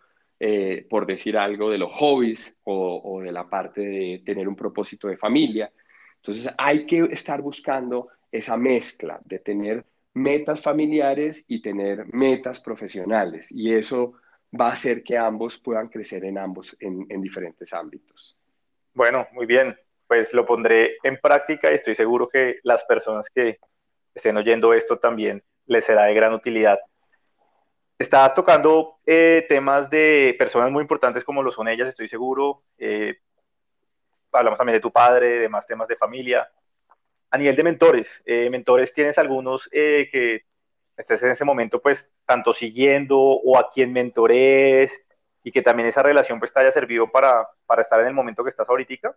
[0.46, 4.58] eh, por decir algo, de los hobbies o, o de la parte de tener un
[4.58, 5.72] propósito de familia.
[6.18, 13.50] Entonces hay que estar buscando esa mezcla de tener metas familiares y tener metas profesionales
[13.52, 14.16] y eso
[14.60, 18.38] va a hacer que ambos puedan crecer en ambos, en, diferentes ámbitos.
[18.94, 19.78] Bueno, muy bien.
[20.06, 23.60] Pues lo pondré en práctica y estoy seguro que las personas que
[24.14, 26.80] estén oyendo esto también les será de gran utilidad.
[27.98, 32.64] Estabas tocando eh, temas de personas muy importantes como lo son ellas, estoy seguro.
[32.78, 33.18] Eh,
[34.32, 36.50] hablamos también de tu padre, de más temas de familia.
[37.30, 40.44] A nivel de mentores, eh, mentores tienes algunos que
[40.98, 44.91] estés en ese momento, pues, tanto siguiendo o a quien mentores
[45.44, 48.44] y que también esa relación pues te haya servido para, para estar en el momento
[48.44, 49.16] que estás ahorita?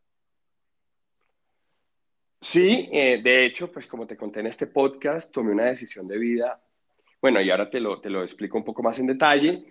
[2.41, 6.61] Sí, de hecho, pues como te conté en este podcast, tomé una decisión de vida,
[7.27, 9.64] bueno, y ahora te lo, te lo explico un poco más en detalle.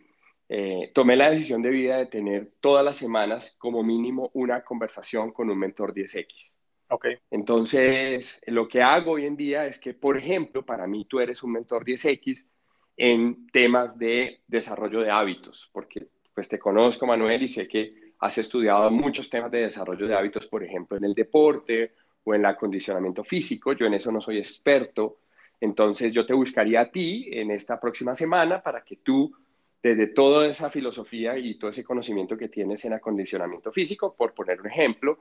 [0.49, 5.31] Eh, tomé la decisión de vida de tener todas las semanas como mínimo una conversación
[5.31, 6.53] con un mentor 10X.
[6.89, 7.15] Okay.
[7.31, 11.43] Entonces, lo que hago hoy en día es que, por ejemplo, para mí tú eres
[11.43, 12.49] un mentor 10X
[12.97, 18.37] en temas de desarrollo de hábitos, porque pues te conozco, Manuel, y sé que has
[18.37, 21.93] estudiado muchos temas de desarrollo de hábitos, por ejemplo, en el deporte
[22.25, 23.71] o en el acondicionamiento físico.
[23.71, 25.19] Yo en eso no soy experto.
[25.59, 29.35] Entonces, yo te buscaría a ti en esta próxima semana para que tú,
[29.81, 34.59] desde toda esa filosofía y todo ese conocimiento que tienes en acondicionamiento físico, por poner
[34.61, 35.19] un ejemplo,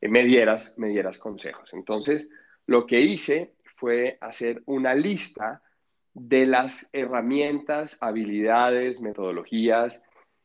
[0.00, 1.72] eh, me, dieras, me dieras consejos.
[1.72, 2.28] Entonces,
[2.66, 5.62] lo que hice fue hacer una lista
[6.14, 10.02] de las herramientas, habilidades, metodologías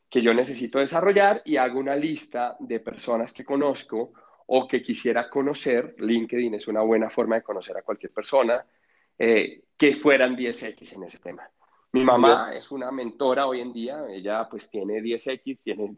[0.08, 4.12] que yo necesito desarrollar y hago una lista de personas que conozco
[4.46, 5.94] o que quisiera conocer.
[5.98, 8.64] LinkedIn es una buena forma de conocer a cualquier persona
[9.18, 11.48] eh, que fueran 10X en ese tema.
[11.92, 15.96] Mi mamá es una mentora hoy en día, ella pues tiene 10X, tiene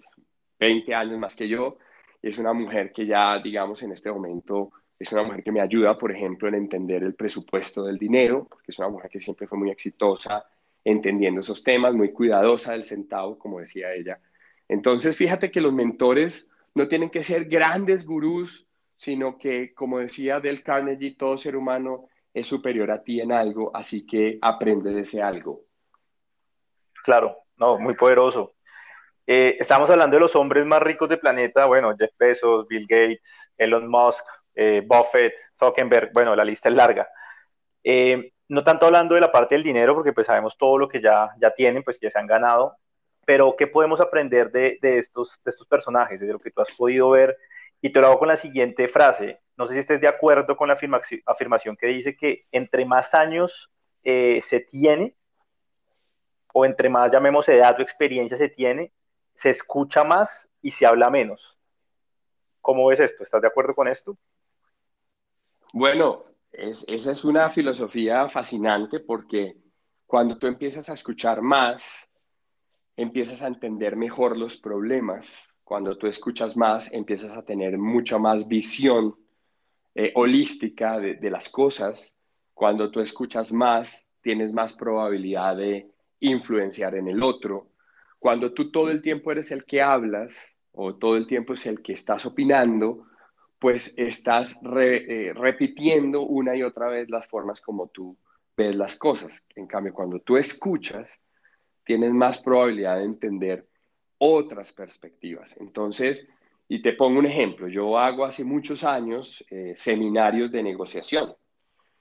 [0.58, 1.78] 20 años más que yo,
[2.22, 5.96] es una mujer que ya, digamos, en este momento es una mujer que me ayuda,
[5.96, 9.58] por ejemplo, en entender el presupuesto del dinero, porque es una mujer que siempre fue
[9.58, 10.44] muy exitosa
[10.84, 14.20] entendiendo esos temas, muy cuidadosa del centavo, como decía ella.
[14.68, 18.66] Entonces, fíjate que los mentores no tienen que ser grandes gurús,
[18.98, 23.70] sino que, como decía Del Carnegie, todo ser humano es superior a ti en algo,
[23.74, 25.62] así que aprende de ese algo.
[27.04, 28.54] Claro, no, muy poderoso.
[29.26, 33.52] Eh, estamos hablando de los hombres más ricos del planeta, bueno, Jeff Bezos, Bill Gates,
[33.56, 34.24] Elon Musk,
[34.54, 37.08] eh, Buffett, Zuckerberg, bueno, la lista es larga.
[37.84, 41.00] Eh, no tanto hablando de la parte del dinero, porque pues sabemos todo lo que
[41.00, 42.76] ya, ya tienen, pues que se han ganado,
[43.24, 46.72] pero ¿qué podemos aprender de, de, estos, de estos personajes, de lo que tú has
[46.74, 47.36] podido ver?
[47.80, 49.40] Y te lo hago con la siguiente frase.
[49.56, 50.78] No sé si estés de acuerdo con la
[51.26, 53.70] afirmación que dice que entre más años
[54.02, 55.14] eh, se tiene,
[56.52, 58.92] o entre más llamemos edad o experiencia se tiene,
[59.34, 61.58] se escucha más y se habla menos.
[62.60, 63.22] ¿Cómo ves esto?
[63.22, 64.16] ¿Estás de acuerdo con esto?
[65.72, 69.56] Bueno, esa es una filosofía fascinante porque
[70.06, 71.84] cuando tú empiezas a escuchar más,
[72.96, 75.26] empiezas a entender mejor los problemas.
[75.70, 79.14] Cuando tú escuchas más, empiezas a tener mucha más visión
[79.94, 82.16] eh, holística de, las cosas.
[82.52, 87.68] Cuando tú escuchas más, tienes más probabilidad de influenciar en el otro.
[88.18, 90.34] Cuando tú todo el tiempo eres el que hablas
[90.72, 93.06] o todo el tiempo es el que estás opinando,
[93.60, 98.16] pues estás eh, repitiendo una y otra vez las formas como tú
[98.56, 99.40] ves las cosas.
[99.54, 101.16] En cambio, cuando tú escuchas,
[101.84, 103.69] tienes más probabilidad de entender
[104.20, 105.56] otras perspectivas.
[105.58, 106.26] Entonces,
[106.68, 111.34] y te pongo un ejemplo, yo hago hace muchos años eh, seminarios de negociación.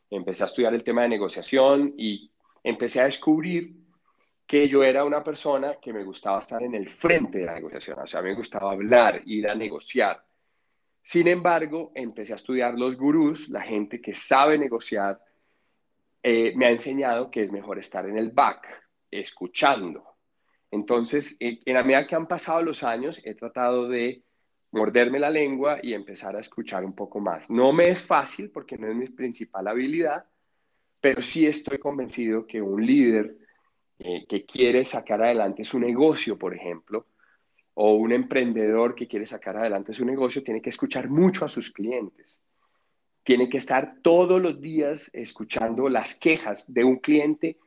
[0.10, 2.32] Empecé a estudiar el tema de negociación y
[2.64, 3.74] empecé a descubrir
[4.46, 8.00] que yo era una persona que me gustaba estar en el frente de la negociación,
[8.00, 10.24] o sea, me gustaba hablar, ir a negociar
[11.10, 15.20] sin embargo, empecé a estudiar los gurús, la gente que sabe negociar,
[16.22, 18.68] eh, me ha enseñado que es mejor estar en el back,
[19.10, 20.09] escuchando.
[20.72, 24.24] Entonces, en la medida que han pasado los años, he tratado de
[24.72, 27.50] morderme la lengua y empezar a escuchar un poco más.
[27.50, 30.26] No me es fácil porque no es mi principal habilidad,
[31.02, 33.36] pero sí estoy convencido que un líder
[33.98, 37.08] eh, que quiere sacar adelante su negocio, por ejemplo,
[37.74, 41.72] o un emprendedor que quiere sacar adelante su negocio tiene que escuchar mucho a sus
[41.72, 42.44] clientes.
[43.24, 47.58] Tiene que estar todos los días escuchando las quejas de un cliente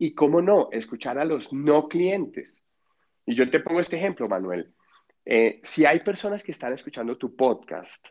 [0.00, 2.64] y, cómo no, escuchar a los no clientes.
[3.26, 4.72] Y yo te pongo este ejemplo, Manuel.
[5.24, 8.08] Eh, si hay personas que están escuchando tu podcast,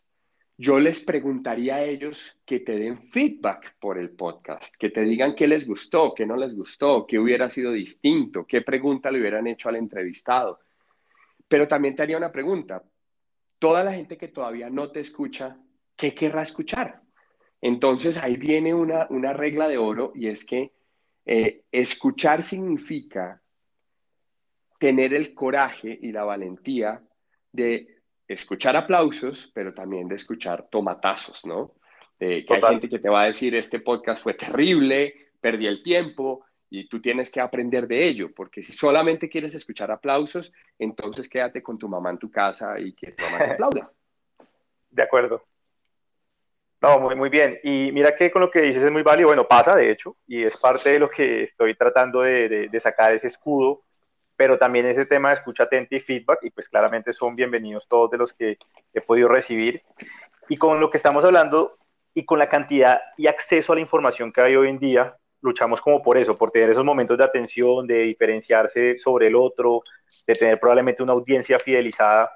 [0.58, 5.36] yo les preguntaría a ellos que te den feedback por el podcast, que te digan
[5.36, 9.48] qué les gustó, qué no les gustó, qué hubiera sido distinto, qué pregunta le hubieran
[9.48, 10.60] hecho al entrevistado
[11.50, 12.84] pero también te haría una pregunta.
[13.58, 15.58] Toda la gente que todavía no te escucha,
[15.98, 17.02] ¿qué querrá escuchar?
[17.60, 20.72] Entonces ahí viene una, regla de oro y es que
[21.26, 23.42] eh, escuchar significa
[24.80, 27.04] tener el coraje y la valentía
[27.52, 31.76] de escuchar aplausos, pero también de escuchar tomatazos, ¿no?
[32.18, 36.44] que hay gente que te va a decir, este podcast fue terrible, perdí el tiempo,
[36.70, 41.64] y tú tienes que aprender de ello, porque si solamente quieres escuchar aplausos, entonces quédate
[41.64, 43.92] con tu mamá en tu casa y que tu mamá te aplauda.
[44.92, 45.44] De acuerdo.
[46.82, 47.60] No, muy, muy bien.
[47.64, 49.28] Y mira que con lo que dices es muy válido.
[49.28, 53.14] Bueno, pasa, de hecho, y es parte de lo que estoy tratando de, de, sacar
[53.14, 53.84] ese escudo,
[54.38, 58.12] pero también ese tema de escucha atenta y feedback, y pues claramente son bienvenidos todos
[58.12, 58.58] de los que
[58.94, 59.82] he podido recibir.
[60.48, 61.78] Y con lo que estamos hablando
[62.14, 65.82] y con la cantidad y acceso a la información que hay hoy en día, luchamos
[65.82, 69.82] como por eso, por tener esos momentos de atención, de diferenciarse sobre el otro,
[70.26, 72.32] de tener probablemente una audiencia fidelizada.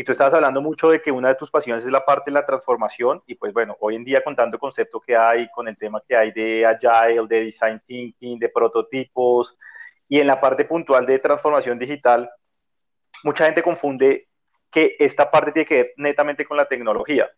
[0.00, 2.34] Y tú estabas hablando mucho de que una de tus pasiones es la parte de
[2.34, 5.76] la transformación y pues bueno, hoy en día con tanto concepto que hay, con el
[5.76, 9.58] tema que hay de agile, de design thinking, de prototipos
[10.08, 12.30] y en la parte puntual de transformación digital,
[13.24, 14.28] mucha gente confunde
[14.70, 17.30] que esta parte tiene que ver netamente con la tecnología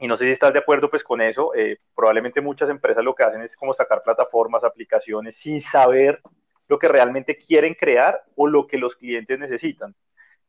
[0.00, 3.14] y no sé si estás de acuerdo pues con eso, eh, probablemente muchas empresas lo
[3.14, 6.20] que hacen es como sacar plataformas, aplicaciones sin saber
[6.66, 9.94] lo que realmente quieren crear o lo que los clientes necesitan.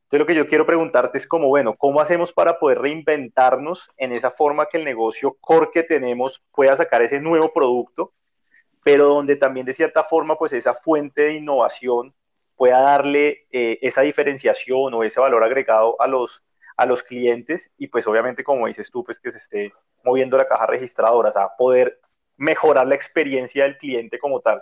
[0.05, 4.11] Entonces lo que yo quiero preguntarte es como, bueno, ¿cómo hacemos para poder reinventarnos en
[4.11, 8.13] esa forma que el negocio core que tenemos pueda sacar ese nuevo producto,
[8.83, 12.13] pero donde también de cierta forma pues esa fuente de innovación
[12.55, 16.43] pueda darle eh, esa diferenciación o ese valor agregado a los
[16.77, 20.47] a los clientes y pues obviamente como dices tú, pues que se esté moviendo la
[20.47, 21.99] caja registradora, o sea, poder
[22.37, 24.61] mejorar la experiencia del cliente como tal.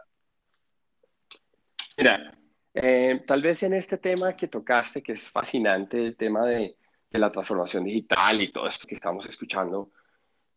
[1.97, 2.33] Mira,
[2.73, 6.75] eh, tal vez en este tema que tocaste, que es fascinante, el tema de,
[7.09, 9.91] de la transformación digital y todo esto que estamos escuchando,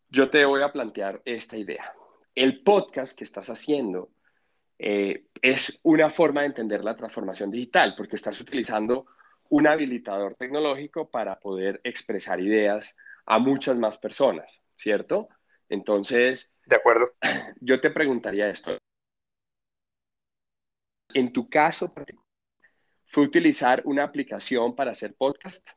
[0.09, 1.93] yo te voy a plantear esta idea.
[2.33, 4.09] El podcast que estás haciendo
[4.79, 9.05] eh, es una forma de entender la transformación digital, porque estás utilizando
[9.49, 12.95] un habilitador tecnológico para poder expresar ideas
[13.25, 15.29] a muchas más personas, ¿cierto?
[15.69, 17.11] Entonces, de acuerdo.
[17.59, 18.76] Yo te preguntaría esto.
[21.17, 21.91] En tu caso,
[23.03, 25.71] ¿fue utilizar una aplicación para hacer podcast?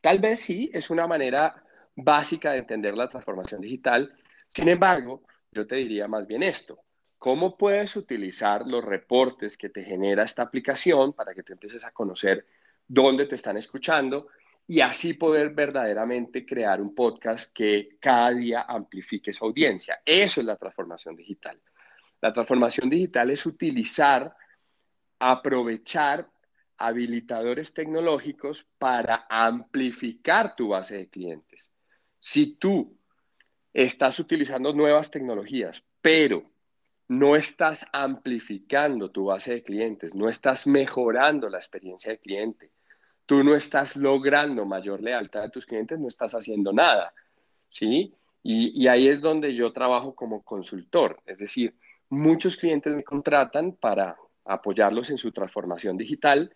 [0.00, 1.60] Tal vez sí, es una manera
[1.96, 4.14] básica de entender la transformación digital.
[4.48, 6.84] Sin embargo, yo te diría más bien esto.
[7.18, 11.90] ¿Cómo puedes utilizar los reportes que te genera esta aplicación para que tú empieces a
[11.90, 12.46] conocer
[12.86, 14.28] dónde te están escuchando
[14.68, 20.00] y así poder verdaderamente crear un podcast que cada día amplifique su audiencia.
[20.04, 21.60] Eso es la transformación digital.
[22.20, 24.32] La transformación digital es utilizar,
[25.18, 26.30] aprovechar
[26.78, 31.72] habilitadores tecnológicos para amplificar tu base de clientes.
[32.20, 32.98] Si tú
[33.72, 36.44] estás utilizando nuevas tecnologías, pero
[37.08, 42.70] no estás amplificando tu base de clientes, no estás mejorando la experiencia de cliente,
[43.26, 47.12] tú no estás logrando mayor lealtad de tus clientes, no estás haciendo nada,
[47.70, 48.12] ¿sí?
[48.42, 51.76] Y, y, ahí es donde yo trabajo como consultor, es decir,
[52.08, 56.54] muchos clientes me contratan para apoyarlos en su transformación digital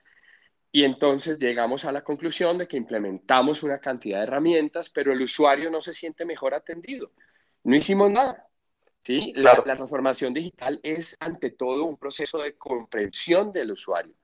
[0.73, 5.21] y entonces llegamos a la conclusión de que implementamos una cantidad de herramientas, pero el
[5.21, 7.13] usuario no se siente mejor atendido.
[7.65, 8.47] No hicimos nada.
[9.01, 9.33] ¿sí?
[9.35, 14.15] La, transformación digital es ante todo un proceso de comprensión del usuario,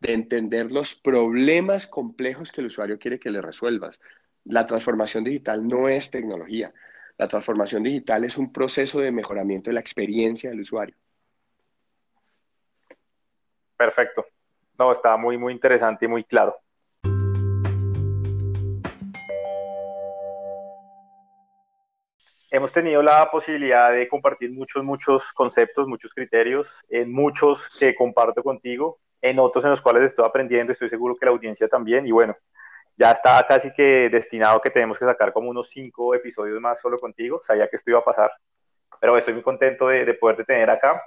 [0.00, 4.00] de entender los problemas complejos que el usuario quiere que le resuelvas.
[4.44, 6.74] La transformación digital no es tecnología.
[7.16, 10.96] La transformación digital es un proceso de mejoramiento de la experiencia del usuario.
[13.82, 14.24] Perfecto.
[14.78, 16.56] No, está muy, muy interesante y muy claro.
[22.48, 28.44] Hemos tenido la posibilidad de compartir muchos, muchos conceptos, muchos criterios, en muchos que comparto
[28.44, 32.12] contigo, en otros en los cuales estoy aprendiendo, estoy seguro que la audiencia también, y
[32.12, 32.36] bueno,
[32.96, 36.98] ya está casi que destinado que tenemos que sacar como unos cinco episodios más solo
[36.98, 38.30] contigo, sabía que esto iba a pasar,
[39.00, 41.02] pero estoy muy contento de, de poderte tener acá.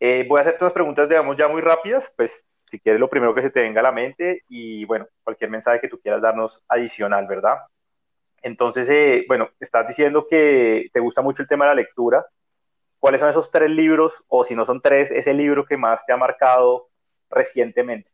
[0.00, 3.34] Eh, voy a hacerte unas preguntas, digamos, ya muy rápidas, pues si quieres lo primero
[3.34, 6.62] que se te venga a la mente y bueno, cualquier mensaje que tú quieras darnos
[6.68, 7.58] adicional, ¿verdad?
[8.42, 12.26] Entonces, eh, bueno, estás diciendo que te gusta mucho el tema de la lectura.
[13.00, 16.12] ¿Cuáles son esos tres libros, o si no son tres, ese libro que más te
[16.12, 16.88] ha marcado
[17.30, 18.10] recientemente?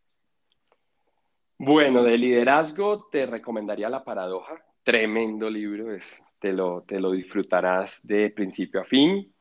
[1.58, 4.62] Bueno, de liderazgo te recomendaría La Paradoja.
[4.82, 9.33] Tremendo libro, es, te, lo, te lo disfrutarás de principio a fin.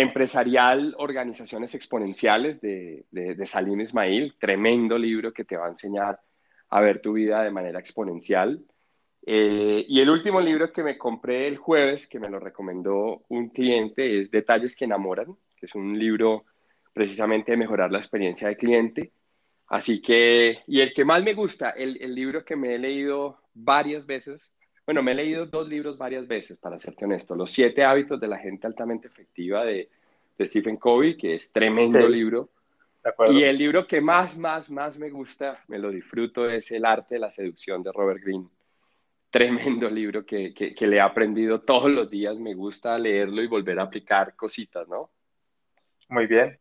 [0.00, 6.18] Empresarial, Organizaciones Exponenciales de, de, Salim Ismail, tremendo libro que te va a enseñar
[6.70, 8.64] a ver tu vida de manera exponencial.
[9.26, 13.50] Eh, y el último libro que me compré el jueves, que me lo recomendó un
[13.50, 16.46] cliente, es Detalles que enamoran, que es un libro
[16.94, 19.12] precisamente de mejorar la experiencia de cliente.
[19.66, 23.38] Así que, y el que más me gusta, el, el libro que me he leído
[23.52, 24.54] varias veces,
[24.86, 27.34] bueno, me he leído dos libros varias veces, para serte honesto.
[27.34, 29.88] Los siete hábitos de la gente altamente efectiva de,
[30.36, 32.48] de Stephen Covey, que es tremendo libro.
[33.28, 37.14] Y el libro que más, más, más me gusta, me lo disfruto, es El arte
[37.14, 38.48] de la seducción de Robert Greene.
[39.30, 42.38] Tremendo libro que, que, que le he aprendido todos los días.
[42.38, 45.10] Me gusta leerlo y volver a aplicar cositas, ¿no?
[46.08, 46.58] Muy bien.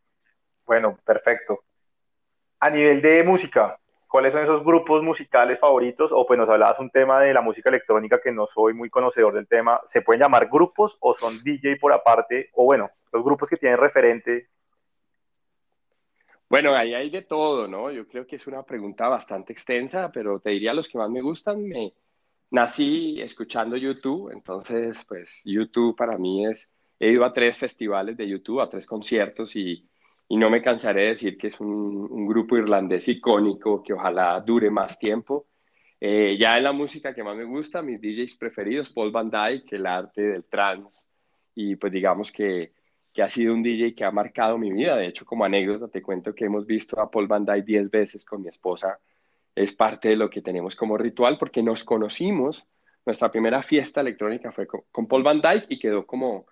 [0.65, 1.63] Bueno, perfecto.
[2.59, 3.78] A nivel de música,
[4.10, 6.12] ¿cuáles son esos grupos musicales favoritos?
[6.12, 9.34] O pues nos hablabas un tema de la música electrónica que no soy muy conocedor
[9.34, 9.80] del tema.
[9.86, 12.49] ¿Se pueden llamar grupos o son DJ por aparte?
[12.53, 14.49] O bueno, los grupos que tienen referente.
[16.49, 17.91] Bueno, ahí hay de todo, ¿no?
[17.91, 21.22] Yo creo que es una pregunta bastante extensa, pero te diría los que más me
[21.22, 21.64] gustan.
[21.64, 21.93] Me
[22.49, 28.28] nací escuchando YouTube, entonces pues YouTube para mí es, he ido a tres festivales de
[28.28, 29.88] YouTube, a tres conciertos y
[30.32, 34.69] y no me cansaré de decir que es un, grupo irlandés icónico que ojalá dure
[34.69, 35.47] más tiempo.
[35.99, 39.73] Eh, ya en la música que más me gusta, mis DJs preferidos, Paul Van Dyke,
[39.75, 41.07] el arte del trance,
[41.55, 42.73] y pues digamos que,
[43.11, 44.95] que, ha sido un DJ que ha marcado mi vida.
[44.95, 48.23] De hecho, como anécdota, te cuento que hemos visto a Paul Van Dyke 10 veces
[48.23, 48.99] con mi esposa.
[49.55, 52.67] Es parte de lo que tenemos como ritual porque nos conocimos.
[53.03, 56.45] Nuestra primera fiesta electrónica fue con, Paul Van Dyke y quedó como,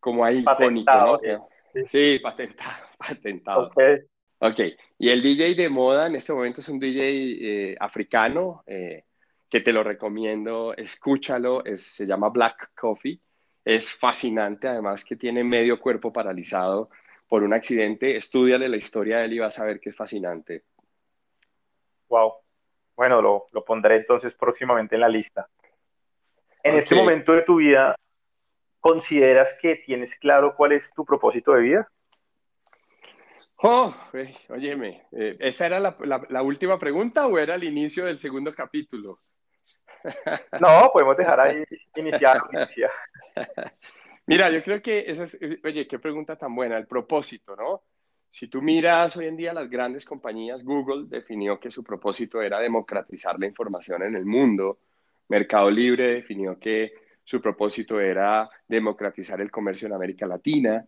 [0.00, 1.48] como ahí icónico, ¿no?
[1.86, 3.68] Sí, patentado, patentado.
[3.68, 4.00] Okay.
[4.38, 4.60] ok,
[4.98, 7.00] y el DJ de moda en este momento es un DJ
[7.72, 9.04] eh, africano eh,
[9.48, 13.20] que te lo recomiendo, escúchalo, se llama Black Coffee,
[13.64, 16.90] es fascinante, además que tiene medio cuerpo paralizado
[17.28, 20.64] por un accidente, estudiale la historia de él y vas a ver que es fascinante.
[22.08, 22.34] Wow,
[22.96, 25.48] bueno, lo, lo pondré entonces próximamente en la lista.
[26.62, 27.96] En este momento de tu vida,
[28.80, 31.88] ¿consideras que tienes claro cuál es tu propósito de vida?
[33.62, 33.94] Oh,
[34.48, 39.20] óyeme, eh, ¿esa era la, última pregunta o era el inicio del segundo capítulo?
[40.60, 41.62] No, podemos dejar ahí
[41.96, 42.38] iniciar.
[44.26, 47.82] Mira, yo creo que esa es, oye, qué pregunta tan buena, el propósito, ¿no?
[48.30, 52.60] Si tú miras hoy en día las grandes compañías, Google definió que su propósito era
[52.60, 54.78] democratizar la información en el mundo,
[55.30, 56.92] Mercado Libre definió que
[57.22, 60.84] su propósito era democratizar el comercio en América Latina.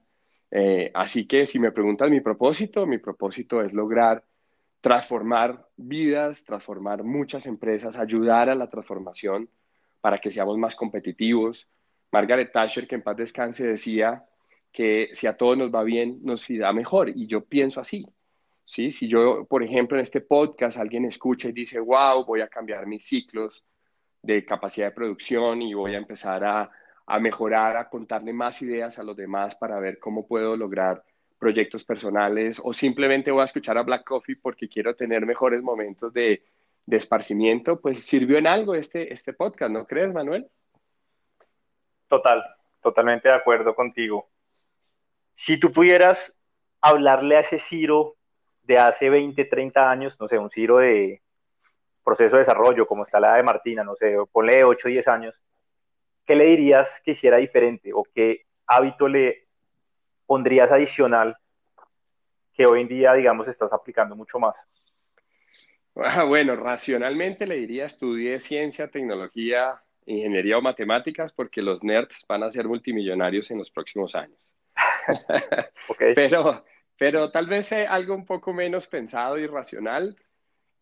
[0.54, 4.22] Eh, así que si me preguntas mi propósito, mi propósito es lograr
[4.82, 9.48] transformar vidas, transformar muchas empresas, ayudar a la transformación
[10.02, 11.68] para que seamos más competitivos.
[12.10, 14.26] Margaret Thatcher, que en paz descanse, decía
[14.70, 17.08] que si a todos nos va bien, nos irá mejor.
[17.08, 18.04] Y yo pienso así.
[18.66, 18.90] ¿sí?
[18.90, 22.86] Si yo, por ejemplo, en este podcast alguien escucha y dice, wow, voy a cambiar
[22.86, 23.64] mis ciclos
[24.20, 26.70] de capacidad de producción y voy a empezar a,
[27.06, 31.04] a mejorar, a contarle más ideas a los demás para ver cómo puedo lograr
[31.38, 36.12] proyectos personales o simplemente voy a escuchar a Black Coffee porque quiero tener mejores momentos
[36.12, 36.44] de,
[36.86, 40.48] de esparcimiento, pues sirvió en algo este, este podcast, ¿no crees, Manuel?
[42.08, 42.44] Total,
[42.80, 44.28] totalmente de acuerdo contigo.
[45.32, 46.32] Si tú pudieras
[46.80, 48.16] hablarle a ese Ciro
[48.62, 51.22] de hace 20, 30 años, no sé, un Ciro de
[52.04, 55.40] proceso de desarrollo, como está la de Martina, no sé, ponle 8, 10 años,
[56.26, 59.46] ¿qué le dirías que hiciera diferente o qué hábito le
[60.26, 61.36] pondrías adicional
[62.54, 64.56] que hoy en día, digamos, estás aplicando mucho más?
[65.96, 72.42] Ah, bueno, racionalmente le diría estudie ciencia, tecnología, ingeniería o matemáticas porque los nerds van
[72.42, 74.54] a ser multimillonarios en los próximos años.
[76.14, 76.64] pero,
[76.96, 80.16] pero tal vez algo un poco menos pensado y racional,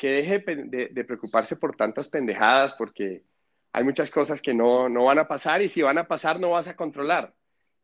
[0.00, 3.22] que deje de, preocuparse por tantas pendejadas porque
[3.72, 6.50] hay muchas cosas que no, no, van a pasar y si van a pasar no
[6.50, 7.34] vas a controlar.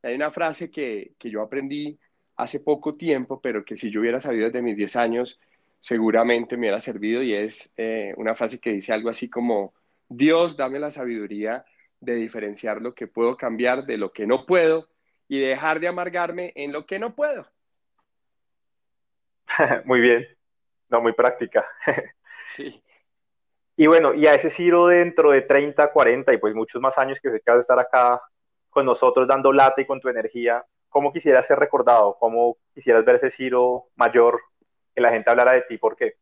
[0.02, 1.98] Hay una frase que, que yo aprendí
[2.36, 5.40] hace poco tiempo, pero que si yo hubiera sabido desde mis 10 años,
[5.78, 9.74] seguramente me hubiera servido y es eh, una frase que dice algo así como,
[10.08, 11.64] Dios, dame la sabiduría
[12.00, 14.88] de diferenciar lo que puedo cambiar de lo que no puedo
[15.28, 17.48] y dejar de amargarme en lo que no puedo.
[19.84, 20.26] muy bien,
[20.88, 21.64] no, muy práctica.
[22.54, 22.82] sí.
[23.76, 27.18] Y bueno, y a ese Ciro dentro de 30, 40 y pues muchos más años
[27.20, 28.22] que se queda de estar acá
[28.70, 32.16] con nosotros dando lata y con tu energía, ¿cómo quisieras ser recordado?
[32.18, 34.40] ¿Cómo quisieras ver ese Ciro mayor
[34.94, 36.14] que la gente hablara de ti, ¿por qué?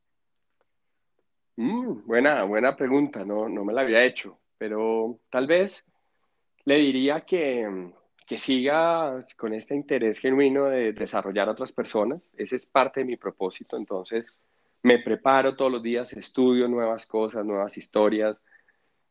[1.57, 5.84] Mm, buena, buena pregunta, no, no me la había hecho, pero tal vez
[6.64, 7.92] le diría que,
[8.26, 12.32] que siga con este interés genuino de desarrollar a otras personas.
[12.36, 14.36] Ese es parte de mi propósito, entonces
[14.85, 18.41] me preparo todos los días, estudio nuevas cosas, nuevas historias.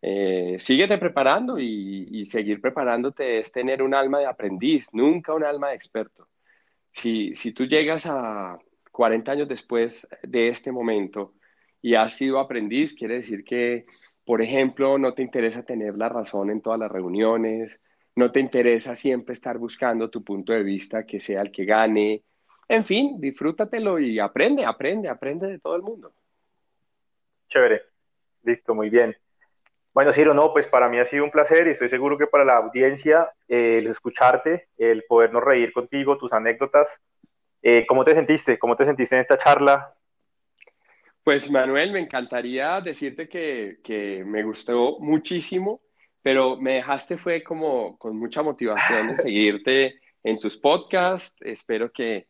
[0.02, 5.44] Eh, síguete preparando y, y, seguir preparándote es tener un alma de aprendiz, nunca un
[5.44, 6.28] alma de experto.
[6.92, 8.58] Si, si tú llegas a,
[8.94, 11.34] 40 años después de este momento
[11.82, 13.86] y has sido aprendiz, quiere decir que,
[14.24, 17.82] por ejemplo, no te interesa tener la razón en todas las reuniones,
[18.16, 22.24] no te interesa siempre estar buscando tu punto de vista que sea el que gane.
[22.68, 26.14] En fin, disfrútatelo y aprende, aprende, aprende de todo el mundo.
[27.50, 27.82] Chévere.
[28.44, 29.16] Listo, muy bien.
[29.94, 32.44] Bueno, Ciro, no, pues para mí ha sido un placer y estoy seguro que para
[32.44, 36.90] la audiencia eh, el escucharte, el podernos reír contigo, tus anécdotas,
[37.66, 38.60] eh, ¿Cómo te sentiste?
[38.60, 39.96] ¿Cómo te sentiste en esta charla?
[41.24, 45.82] Pues Manuel, me encantaría decirte que, que me gustó muchísimo,
[46.22, 51.38] pero me dejaste fue como con mucha motivación de seguirte en tus podcasts.
[51.40, 52.28] Espero que,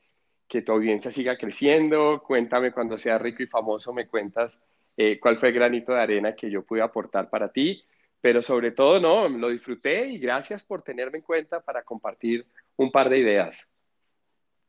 [0.54, 2.22] que tu audiencia siga creciendo.
[2.22, 4.62] Cuéntame cuando seas rico y famoso, me cuentas
[4.96, 7.84] eh, cuál fue el granito de arena que yo pude aportar para ti.
[8.22, 12.46] Pero sobre todo, no, lo disfruté y gracias por tenerme en cuenta para compartir
[12.76, 13.68] un par de ideas.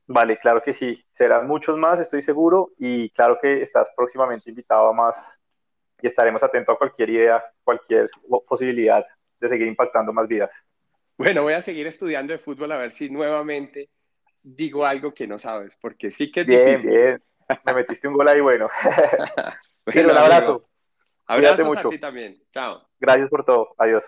[0.07, 1.05] Vale, claro que sí.
[1.12, 2.70] Serán muchos más, estoy seguro.
[2.78, 5.39] Y claro que estás próximamente invitado a más
[6.01, 8.09] y estaremos atentos a cualquier idea, cualquier
[8.49, 9.05] posibilidad
[9.39, 10.51] de seguir impactando más vidas.
[11.18, 13.91] Bueno, voy a seguir estudiando de fútbol a ver si nuevamente
[14.45, 16.91] digo algo que no sabes, porque sí que es bien, difícil.
[16.91, 17.23] Bien,
[17.65, 18.69] Me metiste un gol ahí bueno.
[19.85, 20.69] bueno un abrazo.
[21.27, 22.39] Abrazo a ti también.
[22.53, 22.87] Chao.
[23.01, 23.75] Gracias por todo.
[23.79, 24.05] Adiós.